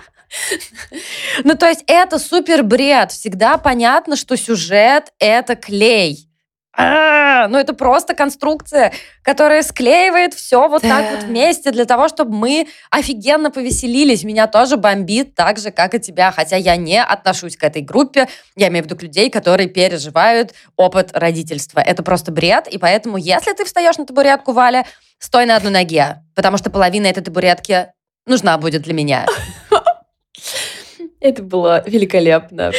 Ну, 1.42 1.54
то 1.54 1.66
есть 1.66 1.84
это 1.86 2.18
супер 2.18 2.62
бред. 2.62 3.12
Всегда 3.12 3.56
понятно, 3.56 4.14
что 4.14 4.36
сюжет— 4.36 5.10
это 5.18 5.56
клей. 5.56 6.27
А, 6.80 7.48
ну 7.48 7.58
это 7.58 7.72
просто 7.74 8.14
конструкция, 8.14 8.92
которая 9.22 9.64
склеивает 9.64 10.32
все 10.32 10.68
вот 10.68 10.82
так 10.82 11.10
вот 11.10 11.24
вместе 11.24 11.72
для 11.72 11.84
того, 11.86 12.06
чтобы 12.06 12.32
мы 12.36 12.68
офигенно 12.90 13.50
повеселились. 13.50 14.22
Меня 14.22 14.46
тоже 14.46 14.76
бомбит 14.76 15.34
так 15.34 15.58
же, 15.58 15.72
как 15.72 15.94
и 15.94 15.98
тебя, 15.98 16.30
хотя 16.30 16.54
я 16.54 16.76
не 16.76 17.02
отношусь 17.02 17.56
к 17.56 17.64
этой 17.64 17.82
группе. 17.82 18.28
Я 18.54 18.68
имею 18.68 18.84
в 18.84 18.86
виду 18.86 18.96
к 18.96 19.02
людей, 19.02 19.28
которые 19.28 19.68
переживают 19.68 20.54
опыт 20.76 21.10
родительства. 21.14 21.80
Это 21.80 22.04
просто 22.04 22.30
бред, 22.30 22.68
и 22.68 22.78
поэтому, 22.78 23.16
если 23.16 23.52
ты 23.54 23.64
встаешь 23.64 23.98
на 23.98 24.06
табуретку, 24.06 24.52
Валя, 24.52 24.86
стой 25.18 25.46
на 25.46 25.56
одной 25.56 25.72
ноге, 25.72 26.22
потому 26.36 26.58
что 26.58 26.70
половина 26.70 27.08
этой 27.08 27.24
табуретки 27.24 27.88
нужна 28.24 28.56
будет 28.56 28.82
для 28.82 28.94
меня. 28.94 29.26
Это 31.20 31.42
было 31.42 31.82
великолепно. 31.86 32.72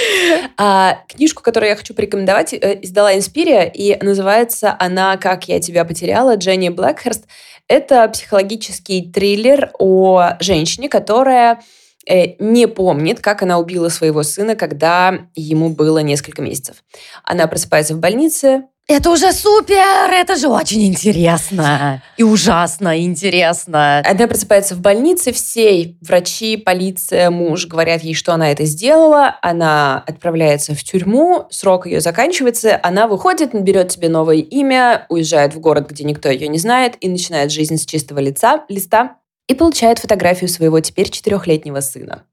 А, 0.57 0.99
книжку, 1.09 1.43
которую 1.43 1.69
я 1.69 1.75
хочу 1.75 1.93
порекомендовать, 1.93 2.53
э, 2.53 2.79
издала 2.81 3.15
Инспирия, 3.15 3.63
и 3.63 4.01
называется 4.03 4.75
она 4.79 5.17
«Как 5.17 5.47
я 5.47 5.59
тебя 5.59 5.83
потеряла» 5.83 6.35
Дженни 6.35 6.69
Блэкхерст. 6.69 7.25
Это 7.67 8.07
психологический 8.07 9.11
триллер 9.11 9.71
о 9.77 10.37
женщине, 10.39 10.89
которая 10.89 11.61
э, 12.07 12.35
не 12.39 12.67
помнит, 12.67 13.19
как 13.19 13.43
она 13.43 13.59
убила 13.59 13.89
своего 13.89 14.23
сына, 14.23 14.55
когда 14.55 15.27
ему 15.35 15.69
было 15.69 15.99
несколько 15.99 16.41
месяцев. 16.41 16.83
Она 17.23 17.47
просыпается 17.47 17.93
в 17.93 17.99
больнице, 17.99 18.63
Это 18.91 19.11
уже 19.11 19.31
супер! 19.33 20.11
Это 20.11 20.35
же 20.35 20.47
очень 20.47 20.87
интересно. 20.87 22.01
И 22.17 22.23
ужасно 22.23 22.99
интересно. 22.99 23.99
Она 24.03 24.27
просыпается 24.27 24.73
в 24.73 24.79
больнице, 24.79 25.31
все 25.31 25.95
врачи, 26.01 26.57
полиция, 26.57 27.29
муж 27.29 27.67
говорят 27.67 28.01
ей, 28.01 28.15
что 28.15 28.33
она 28.33 28.51
это 28.51 28.65
сделала. 28.65 29.37
Она 29.43 30.03
отправляется 30.07 30.73
в 30.73 30.83
тюрьму, 30.83 31.45
срок 31.51 31.85
ее 31.85 32.01
заканчивается, 32.01 32.79
она 32.81 33.07
выходит, 33.07 33.53
берет 33.53 33.91
себе 33.91 34.09
новое 34.09 34.37
имя, 34.37 35.05
уезжает 35.09 35.53
в 35.53 35.59
город, 35.59 35.87
где 35.87 36.03
никто 36.03 36.27
ее 36.27 36.47
не 36.47 36.57
знает, 36.57 36.95
и 36.99 37.09
начинает 37.09 37.51
жизнь 37.51 37.77
с 37.77 37.85
чистого 37.85 38.17
лица, 38.17 38.65
листа, 38.69 39.17
и 39.47 39.53
получает 39.53 39.99
фотографию 39.99 40.49
своего 40.49 40.79
теперь 40.79 41.11
четырехлетнего 41.11 41.81
сына. 41.81 42.23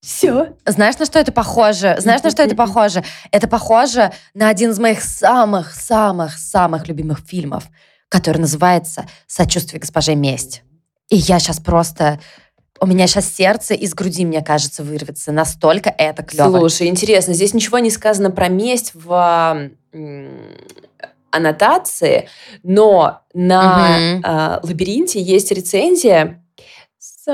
Все. 0.00 0.54
Знаешь, 0.64 0.96
на 0.98 1.06
что 1.06 1.18
это 1.18 1.32
похоже? 1.32 1.96
Знаешь, 1.98 2.22
на 2.22 2.30
что 2.30 2.42
это 2.42 2.54
похоже? 2.54 3.02
Это 3.32 3.48
похоже 3.48 4.12
на 4.34 4.48
один 4.48 4.70
из 4.70 4.78
моих 4.78 5.02
самых-самых-самых 5.02 6.86
любимых 6.88 7.18
фильмов, 7.20 7.64
который 8.08 8.38
называется 8.38 9.06
«Сочувствие 9.26 9.80
госпоже 9.80 10.14
месть». 10.14 10.62
И 11.08 11.16
я 11.16 11.38
сейчас 11.38 11.58
просто... 11.58 12.20
У 12.80 12.86
меня 12.86 13.08
сейчас 13.08 13.28
сердце 13.34 13.74
из 13.74 13.92
груди, 13.92 14.24
мне 14.24 14.40
кажется, 14.40 14.84
вырвется. 14.84 15.32
Настолько 15.32 15.90
это 15.90 16.22
клево. 16.22 16.58
Слушай, 16.58 16.86
интересно, 16.86 17.34
здесь 17.34 17.52
ничего 17.52 17.80
не 17.80 17.90
сказано 17.90 18.30
про 18.30 18.48
месть 18.48 18.92
в 18.94 19.70
аннотации, 21.30 22.28
но 22.62 23.22
на 23.34 23.98
Мгм. 23.98 24.22
а, 24.24 24.60
лабиринте 24.62 25.20
есть 25.20 25.50
рецензия 25.50 26.42
с 26.98 27.26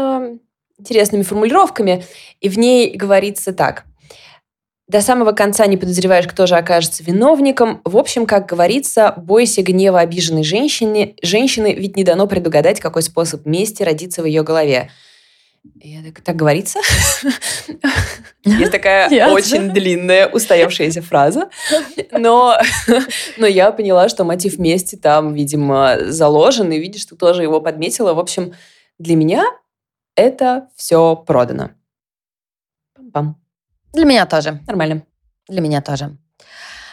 интересными 0.78 1.22
формулировками, 1.22 2.04
и 2.40 2.48
в 2.48 2.58
ней 2.58 2.96
говорится 2.96 3.52
так. 3.52 3.84
До 4.86 5.00
самого 5.00 5.32
конца 5.32 5.64
не 5.66 5.78
подозреваешь, 5.78 6.26
кто 6.26 6.46
же 6.46 6.56
окажется 6.56 7.02
виновником. 7.02 7.80
В 7.84 7.96
общем, 7.96 8.26
как 8.26 8.46
говорится, 8.46 9.14
бойся 9.16 9.62
гнева 9.62 10.00
обиженной 10.00 10.44
женщины, 10.44 11.16
женщины, 11.22 11.74
ведь 11.74 11.96
не 11.96 12.04
дано 12.04 12.26
предугадать, 12.26 12.80
какой 12.80 13.02
способ 13.02 13.46
мести 13.46 13.82
родится 13.82 14.20
в 14.20 14.26
ее 14.26 14.42
голове. 14.42 14.90
Я 15.80 16.02
так, 16.02 16.20
так 16.20 16.36
говорится? 16.36 16.80
Есть 18.44 18.70
такая 18.70 19.30
очень 19.30 19.70
длинная 19.70 20.28
устоявшаяся 20.28 21.00
фраза. 21.00 21.48
Но, 22.12 22.58
но 23.38 23.46
я 23.46 23.72
поняла, 23.72 24.10
что 24.10 24.24
мотив 24.24 24.58
мести 24.58 24.96
там, 24.96 25.32
видимо, 25.32 25.96
заложен. 26.08 26.70
И 26.70 26.78
видишь, 26.78 27.06
ты 27.06 27.16
тоже 27.16 27.42
его 27.42 27.62
подметила. 27.62 28.12
В 28.12 28.18
общем, 28.18 28.52
для 28.98 29.16
меня 29.16 29.46
это 30.16 30.68
все 30.76 31.16
продано. 31.16 31.70
Пам-пам. 32.96 33.34
Для 33.92 34.04
меня 34.04 34.26
тоже. 34.26 34.60
Нормально. 34.66 35.02
Для 35.48 35.60
меня 35.60 35.80
тоже. 35.82 36.16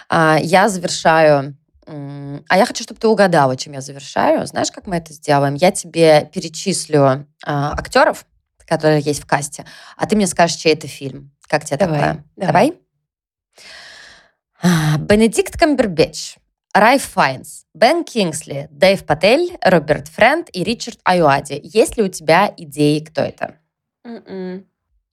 А, 0.10 0.38
я 0.42 0.70
завершаю... 0.70 1.58
А 1.88 2.58
я 2.58 2.66
хочу, 2.66 2.84
чтобы 2.84 3.00
ты 3.00 3.08
угадала, 3.08 3.58
чем 3.58 3.74
я 3.74 3.82
завершаю. 3.82 4.46
Знаешь, 4.46 4.72
как 4.72 4.88
мы 4.88 4.98
это 4.98 5.14
сделаем? 5.14 5.56
Я 5.56 5.72
тебе 5.72 6.30
перечислю 6.32 7.28
а, 7.44 7.74
актеров, 7.74 8.26
которые 8.66 9.02
есть 9.02 9.24
в 9.24 9.26
касте, 9.26 9.66
а 9.98 10.06
ты 10.06 10.16
мне 10.16 10.28
скажешь, 10.28 10.56
чей 10.58 10.74
это 10.74 10.88
фильм. 10.88 11.32
Как 11.48 11.66
тебе 11.66 11.78
давай, 11.78 12.00
такое? 12.00 12.26
Давай. 12.38 12.78
давай? 14.62 14.98
Бенедикт 15.00 15.58
Камбербэтч, 15.58 16.38
Райф 16.74 17.04
Файнс, 17.04 17.66
Бен 17.74 18.06
Кингсли, 18.06 18.70
Дэйв 18.72 19.06
Патель, 19.06 19.58
Роберт 19.62 20.08
Френд 20.08 20.48
и 20.54 20.64
Ричард 20.64 21.00
Аюади. 21.04 21.60
Есть 21.64 21.98
ли 21.98 22.04
у 22.04 22.08
тебя 22.08 22.54
идеи, 22.56 23.00
кто 23.00 23.22
это? 23.22 23.56
Mm-mm. 24.08 24.24
М-м. 24.26 24.66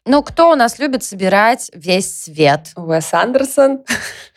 Ну, 0.07 0.23
кто 0.23 0.53
у 0.53 0.55
нас 0.55 0.79
любит 0.79 1.03
собирать 1.03 1.71
весь 1.75 2.23
свет? 2.23 2.73
Уэс 2.77 3.12
Андерсон. 3.12 3.85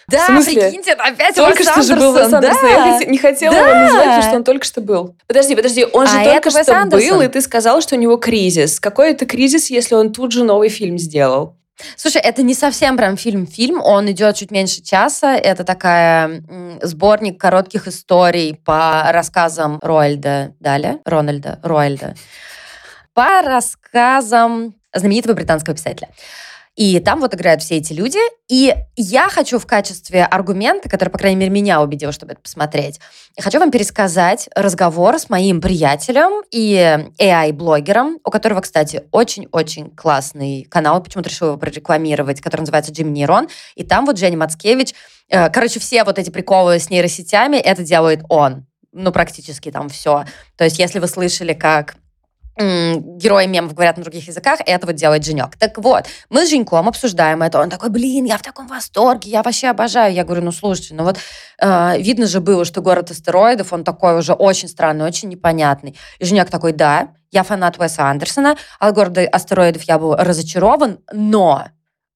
Да, 0.07 0.27
прикиньте, 0.27 0.91
опять 0.91 1.35
Только 1.35 1.63
что 1.63 1.81
же 1.83 1.95
был 1.95 2.13
Уэс 2.13 2.33
Андерсон. 2.33 2.61
Да. 2.61 2.99
Я 2.99 3.05
не 3.05 3.17
хотела 3.17 3.53
да. 3.53 3.61
его 3.61 3.79
назвать, 3.81 4.05
потому 4.05 4.23
что 4.23 4.35
он 4.35 4.43
только 4.43 4.65
что 4.65 4.81
был. 4.81 5.15
Подожди, 5.27 5.55
подожди, 5.55 5.85
он 5.85 6.07
же 6.07 6.19
а 6.19 6.25
только 6.25 6.49
что 6.49 6.85
был, 6.87 7.21
и 7.21 7.27
ты 7.27 7.39
сказал, 7.39 7.81
что 7.81 7.95
у 7.95 7.99
него 7.99 8.17
кризис. 8.17 8.79
Какой 8.79 9.11
это 9.11 9.25
кризис, 9.25 9.69
если 9.69 9.95
он 9.95 10.11
тут 10.11 10.33
же 10.33 10.43
новый 10.43 10.69
фильм 10.69 10.97
сделал? 10.97 11.55
Слушай, 11.95 12.21
это 12.21 12.43
не 12.43 12.53
совсем 12.53 12.97
прям 12.97 13.17
фильм-фильм, 13.17 13.81
он 13.81 14.09
идет 14.11 14.35
чуть 14.35 14.51
меньше 14.51 14.81
часа. 14.81 15.35
Это 15.35 15.63
такая 15.63 16.43
сборник 16.81 17.39
коротких 17.39 17.87
историй 17.87 18.55
по 18.55 19.11
рассказам 19.11 19.79
Роальда 19.81 20.53
Даля, 20.59 20.99
Рональда, 21.05 21.59
Роальда, 21.63 22.15
по 23.13 23.41
рассказам 23.41 24.75
знаменитого 24.93 25.33
британского 25.33 25.75
писателя. 25.75 26.09
И 26.75 26.99
там 26.99 27.19
вот 27.19 27.33
играют 27.35 27.61
все 27.61 27.77
эти 27.77 27.91
люди. 27.93 28.19
И 28.47 28.73
я 28.95 29.29
хочу 29.29 29.59
в 29.59 29.65
качестве 29.65 30.23
аргумента, 30.23 30.89
который, 30.89 31.09
по 31.09 31.17
крайней 31.17 31.37
мере, 31.37 31.51
меня 31.51 31.81
убедил, 31.81 32.11
чтобы 32.11 32.33
это 32.33 32.41
посмотреть, 32.41 32.99
хочу 33.39 33.59
вам 33.59 33.71
пересказать 33.71 34.49
разговор 34.55 35.19
с 35.19 35.29
моим 35.29 35.61
приятелем 35.61 36.43
и 36.51 36.75
AI-блогером, 37.19 38.19
у 38.23 38.31
которого, 38.31 38.61
кстати, 38.61 39.03
очень-очень 39.11 39.89
классный 39.91 40.63
канал, 40.63 41.03
почему-то 41.03 41.29
решил 41.29 41.47
его 41.47 41.57
прорекламировать, 41.57 42.41
который 42.41 42.61
называется 42.61 42.91
Джим 42.91 43.13
Нейрон. 43.13 43.47
И 43.75 43.83
там 43.83 44.05
вот 44.05 44.17
Женя 44.17 44.37
Мацкевич, 44.37 44.93
э, 45.29 45.49
короче, 45.49 45.79
все 45.79 46.03
вот 46.03 46.17
эти 46.19 46.29
приколы 46.29 46.79
с 46.79 46.89
нейросетями, 46.89 47.57
это 47.57 47.83
делает 47.83 48.21
он 48.29 48.65
ну, 48.93 49.11
практически 49.11 49.71
там 49.71 49.89
все. 49.89 50.25
То 50.57 50.65
есть, 50.65 50.79
если 50.79 50.99
вы 50.99 51.07
слышали, 51.07 51.53
как 51.53 51.95
герои 53.17 53.45
мемов 53.45 53.73
говорят 53.73 53.97
на 53.97 54.03
других 54.03 54.27
языках, 54.27 54.59
и 54.61 54.71
это 54.71 54.85
вот 54.87 54.95
делает 54.95 55.25
Женек. 55.25 55.55
Так 55.57 55.77
вот, 55.77 56.05
мы 56.29 56.45
с 56.45 56.49
Женьком 56.49 56.87
обсуждаем 56.87 57.41
это. 57.41 57.59
Он 57.59 57.69
такой, 57.69 57.89
блин, 57.89 58.25
я 58.25 58.37
в 58.37 58.41
таком 58.41 58.67
восторге, 58.67 59.31
я 59.31 59.43
вообще 59.43 59.67
обожаю. 59.67 60.13
Я 60.13 60.23
говорю, 60.23 60.43
ну 60.43 60.51
слушайте, 60.51 60.93
ну 60.93 61.03
вот 61.03 61.17
э, 61.61 62.01
видно 62.01 62.27
же 62.27 62.39
было, 62.39 62.65
что 62.65 62.81
город 62.81 63.11
астероидов, 63.11 63.73
он 63.73 63.83
такой 63.83 64.17
уже 64.17 64.33
очень 64.33 64.67
странный, 64.67 65.05
очень 65.05 65.29
непонятный. 65.29 65.97
И 66.19 66.25
Женек 66.25 66.49
такой, 66.49 66.71
да, 66.71 67.09
я 67.31 67.43
фанат 67.43 67.79
Уэса 67.79 68.05
Андерсона, 68.05 68.57
а 68.79 68.87
от 68.87 68.95
города 68.95 69.21
астероидов 69.21 69.83
я 69.83 69.97
был 69.97 70.15
разочарован, 70.15 70.99
но 71.11 71.65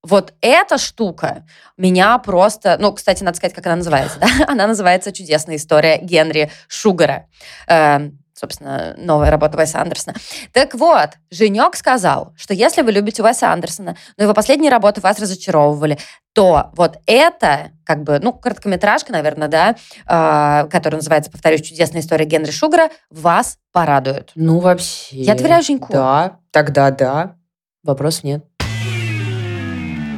вот 0.05 0.34
эта 0.41 0.77
штука 0.77 1.45
меня 1.77 2.17
просто... 2.19 2.77
Ну, 2.79 2.93
кстати, 2.93 3.23
надо 3.23 3.38
сказать, 3.38 3.55
как 3.55 3.65
она 3.65 3.77
называется. 3.77 4.19
Да? 4.19 4.27
Она 4.47 4.67
называется 4.67 5.12
«Чудесная 5.12 5.55
история 5.55 5.97
Генри 5.97 6.51
Шугара». 6.67 7.27
Э, 7.67 8.12
собственно, 8.36 8.93
новая 8.98 9.32
работа 9.32 9.58
Уэса 9.58 9.82
Андерсона. 9.82 10.15
Так 10.52 10.76
вот, 10.76 11.12
Женек 11.32 11.76
сказал, 11.76 12.34
что 12.36 12.54
если 12.54 12.82
вы 12.82 12.91
любите 12.91 13.24
Уэса 13.24 13.52
Андерсона, 13.52 13.95
но 14.17 14.24
его 14.26 14.34
последние 14.34 14.69
работы 14.69 15.02
вас 15.02 15.19
разочаровывали, 15.19 15.98
то 16.34 16.71
вот 16.74 16.98
это, 17.06 17.71
как 17.86 18.04
бы, 18.04 18.19
ну, 18.21 18.34
короткометражка, 18.34 19.13
наверное, 19.13 19.48
да, 19.48 19.76
э, 20.06 20.67
которая 20.69 21.00
называется, 21.00 21.32
повторюсь, 21.32 21.62
«Чудесная 21.62 22.02
история 22.02 22.26
Генри 22.26 22.52
Шугара», 22.52 22.89
вас 23.10 23.58
порадует. 23.71 24.32
Ну, 24.36 24.60
вообще. 24.60 25.21
Я 25.21 25.36
доверяю 25.36 25.63
Женьку. 25.63 25.93
Да, 25.93 26.39
тогда 26.52 26.91
да. 26.91 27.36
Вопрос 27.84 28.24
нет. 28.24 28.43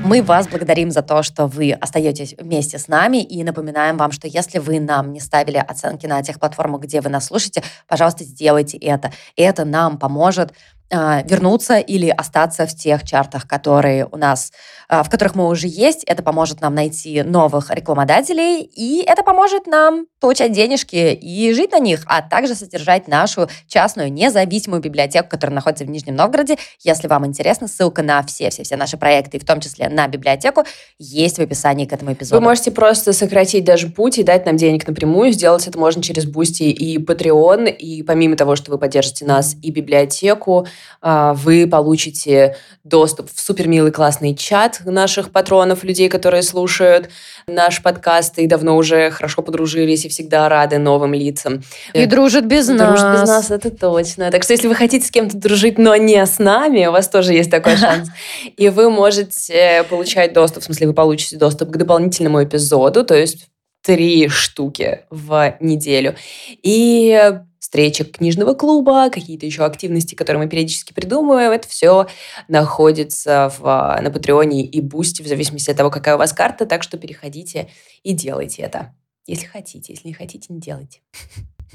Мы 0.03 0.21
вас 0.21 0.47
благодарим 0.47 0.91
за 0.91 1.01
то, 1.01 1.23
что 1.23 1.47
вы 1.47 1.73
остаетесь 1.73 2.35
вместе 2.37 2.77
с 2.77 2.87
нами 2.87 3.21
и 3.23 3.43
напоминаем 3.43 3.97
вам, 3.97 4.11
что 4.11 4.27
если 4.27 4.59
вы 4.59 4.79
нам 4.79 5.11
не 5.11 5.19
ставили 5.19 5.57
оценки 5.57 6.05
на 6.05 6.21
тех 6.23 6.39
платформах, 6.39 6.81
где 6.81 7.01
вы 7.01 7.09
нас 7.09 7.25
слушаете, 7.25 7.63
пожалуйста, 7.87 8.23
сделайте 8.23 8.77
это. 8.77 9.11
И 9.35 9.41
это 9.41 9.65
нам 9.65 9.97
поможет 9.97 10.53
вернуться 10.89 11.79
или 11.79 12.09
остаться 12.09 12.65
в 12.65 12.73
тех 12.73 13.03
чартах, 13.03 13.47
которые 13.47 14.07
у 14.09 14.15
нас, 14.15 14.53
а, 14.87 15.03
в 15.03 15.09
которых 15.09 15.35
мы 15.35 15.47
уже 15.47 15.67
есть. 15.67 16.03
Это 16.05 16.23
поможет 16.23 16.61
нам 16.61 16.75
найти 16.75 17.23
новых 17.23 17.71
рекламодателей, 17.71 18.61
и 18.61 19.03
это 19.05 19.23
поможет 19.23 19.67
нам 19.67 20.05
получать 20.19 20.53
денежки 20.53 21.13
и 21.13 21.53
жить 21.53 21.73
на 21.73 21.79
них, 21.79 22.03
а 22.07 22.21
также 22.21 22.55
содержать 22.55 23.07
нашу 23.07 23.49
частную 23.67 24.11
независимую 24.11 24.81
библиотеку, 24.81 25.29
которая 25.29 25.55
находится 25.55 25.83
в 25.83 25.89
Нижнем 25.89 26.15
Новгороде. 26.15 26.57
Если 26.81 27.07
вам 27.07 27.25
интересно, 27.25 27.67
ссылка 27.67 28.01
на 28.01 28.23
все-все-все 28.23 28.77
наши 28.77 28.97
проекты, 28.97 29.39
в 29.39 29.45
том 29.45 29.59
числе 29.59 29.89
на 29.89 30.07
библиотеку, 30.07 30.63
есть 30.97 31.37
в 31.37 31.41
описании 31.41 31.85
к 31.85 31.93
этому 31.93 32.13
эпизоду. 32.13 32.39
Вы 32.39 32.47
можете 32.47 32.71
просто 32.71 33.11
сократить 33.11 33.65
даже 33.65 33.87
путь 33.89 34.17
и 34.17 34.23
дать 34.23 34.45
нам 34.45 34.55
денег 34.55 34.87
напрямую. 34.87 35.33
Сделать 35.33 35.67
это 35.67 35.77
можно 35.77 36.01
через 36.01 36.25
Бусти 36.25 36.63
и 36.63 36.97
Patreon. 36.97 37.69
И 37.69 38.03
помимо 38.03 38.37
того, 38.37 38.55
что 38.55 38.71
вы 38.71 38.77
поддержите 38.77 39.25
нас 39.25 39.55
и 39.61 39.69
библиотеку, 39.69 40.65
а, 40.65 40.67
вы 41.01 41.67
получите 41.67 42.55
доступ 42.83 43.29
в 43.33 43.39
супер 43.39 43.67
милый 43.67 43.91
классный 43.91 44.35
чат 44.35 44.81
наших 44.85 45.31
патронов, 45.31 45.83
людей, 45.83 46.09
которые 46.09 46.41
слушают 46.41 47.09
наш 47.47 47.81
подкаст 47.81 48.39
и 48.39 48.47
давно 48.47 48.75
уже 48.75 49.11
хорошо 49.11 49.41
подружились 49.41 50.05
и 50.05 50.09
всегда 50.09 50.49
рады 50.49 50.77
новым 50.77 51.13
лицам. 51.13 51.63
И 51.93 52.05
дружат 52.05 52.45
без 52.45 52.67
нас. 52.67 52.89
Дружат 52.89 53.21
без 53.21 53.27
нас, 53.27 53.51
это 53.51 53.69
точно. 53.69 54.31
Так 54.31 54.43
что 54.43 54.53
если 54.53 54.67
вы 54.67 54.75
хотите 54.75 55.05
с 55.05 55.11
кем-то 55.11 55.37
дружить, 55.37 55.77
но 55.77 55.95
не 55.95 56.25
с 56.25 56.39
нами, 56.39 56.85
у 56.87 56.91
вас 56.91 57.07
тоже 57.09 57.33
есть 57.33 57.51
такой 57.51 57.77
шанс. 57.77 58.09
И 58.55 58.69
вы 58.69 58.89
можете 58.89 59.85
получать 59.89 60.33
доступ, 60.33 60.63
в 60.63 60.65
смысле, 60.65 60.87
вы 60.87 60.93
получите 60.93 61.37
доступ 61.37 61.71
к 61.71 61.77
дополнительному 61.77 62.43
эпизоду, 62.43 63.03
то 63.03 63.15
есть 63.15 63.47
три 63.87 64.27
штуки 64.27 65.05
в 65.09 65.55
неделю. 65.61 66.17
И 66.61 67.39
встречек 67.57 68.17
книжного 68.17 68.53
клуба, 68.53 69.09
какие-то 69.09 69.45
еще 69.45 69.63
активности, 69.63 70.13
которые 70.13 70.43
мы 70.43 70.49
периодически 70.49 70.91
придумываем. 70.91 71.53
Это 71.53 71.69
все 71.69 72.07
находится 72.49 73.49
в, 73.57 73.63
на 73.63 74.11
Патреоне 74.11 74.65
и 74.65 74.81
Бусти, 74.81 75.21
в 75.21 75.27
зависимости 75.27 75.71
от 75.71 75.77
того, 75.77 75.89
какая 75.89 76.15
у 76.15 76.17
вас 76.17 76.33
карта. 76.33 76.65
Так 76.65 76.83
что 76.83 76.97
переходите 76.97 77.69
и 78.03 78.11
делайте 78.11 78.61
это. 78.61 78.93
Если 79.25 79.45
хотите. 79.45 79.93
Если 79.93 80.09
не 80.09 80.13
хотите, 80.13 80.47
не 80.49 80.59
делайте. 80.59 80.99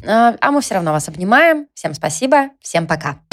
А, 0.06 0.36
а 0.38 0.50
мы 0.50 0.60
все 0.60 0.74
равно 0.74 0.92
вас 0.92 1.08
обнимаем. 1.08 1.66
Всем 1.72 1.94
спасибо. 1.94 2.50
Всем 2.60 2.86
пока. 2.86 3.31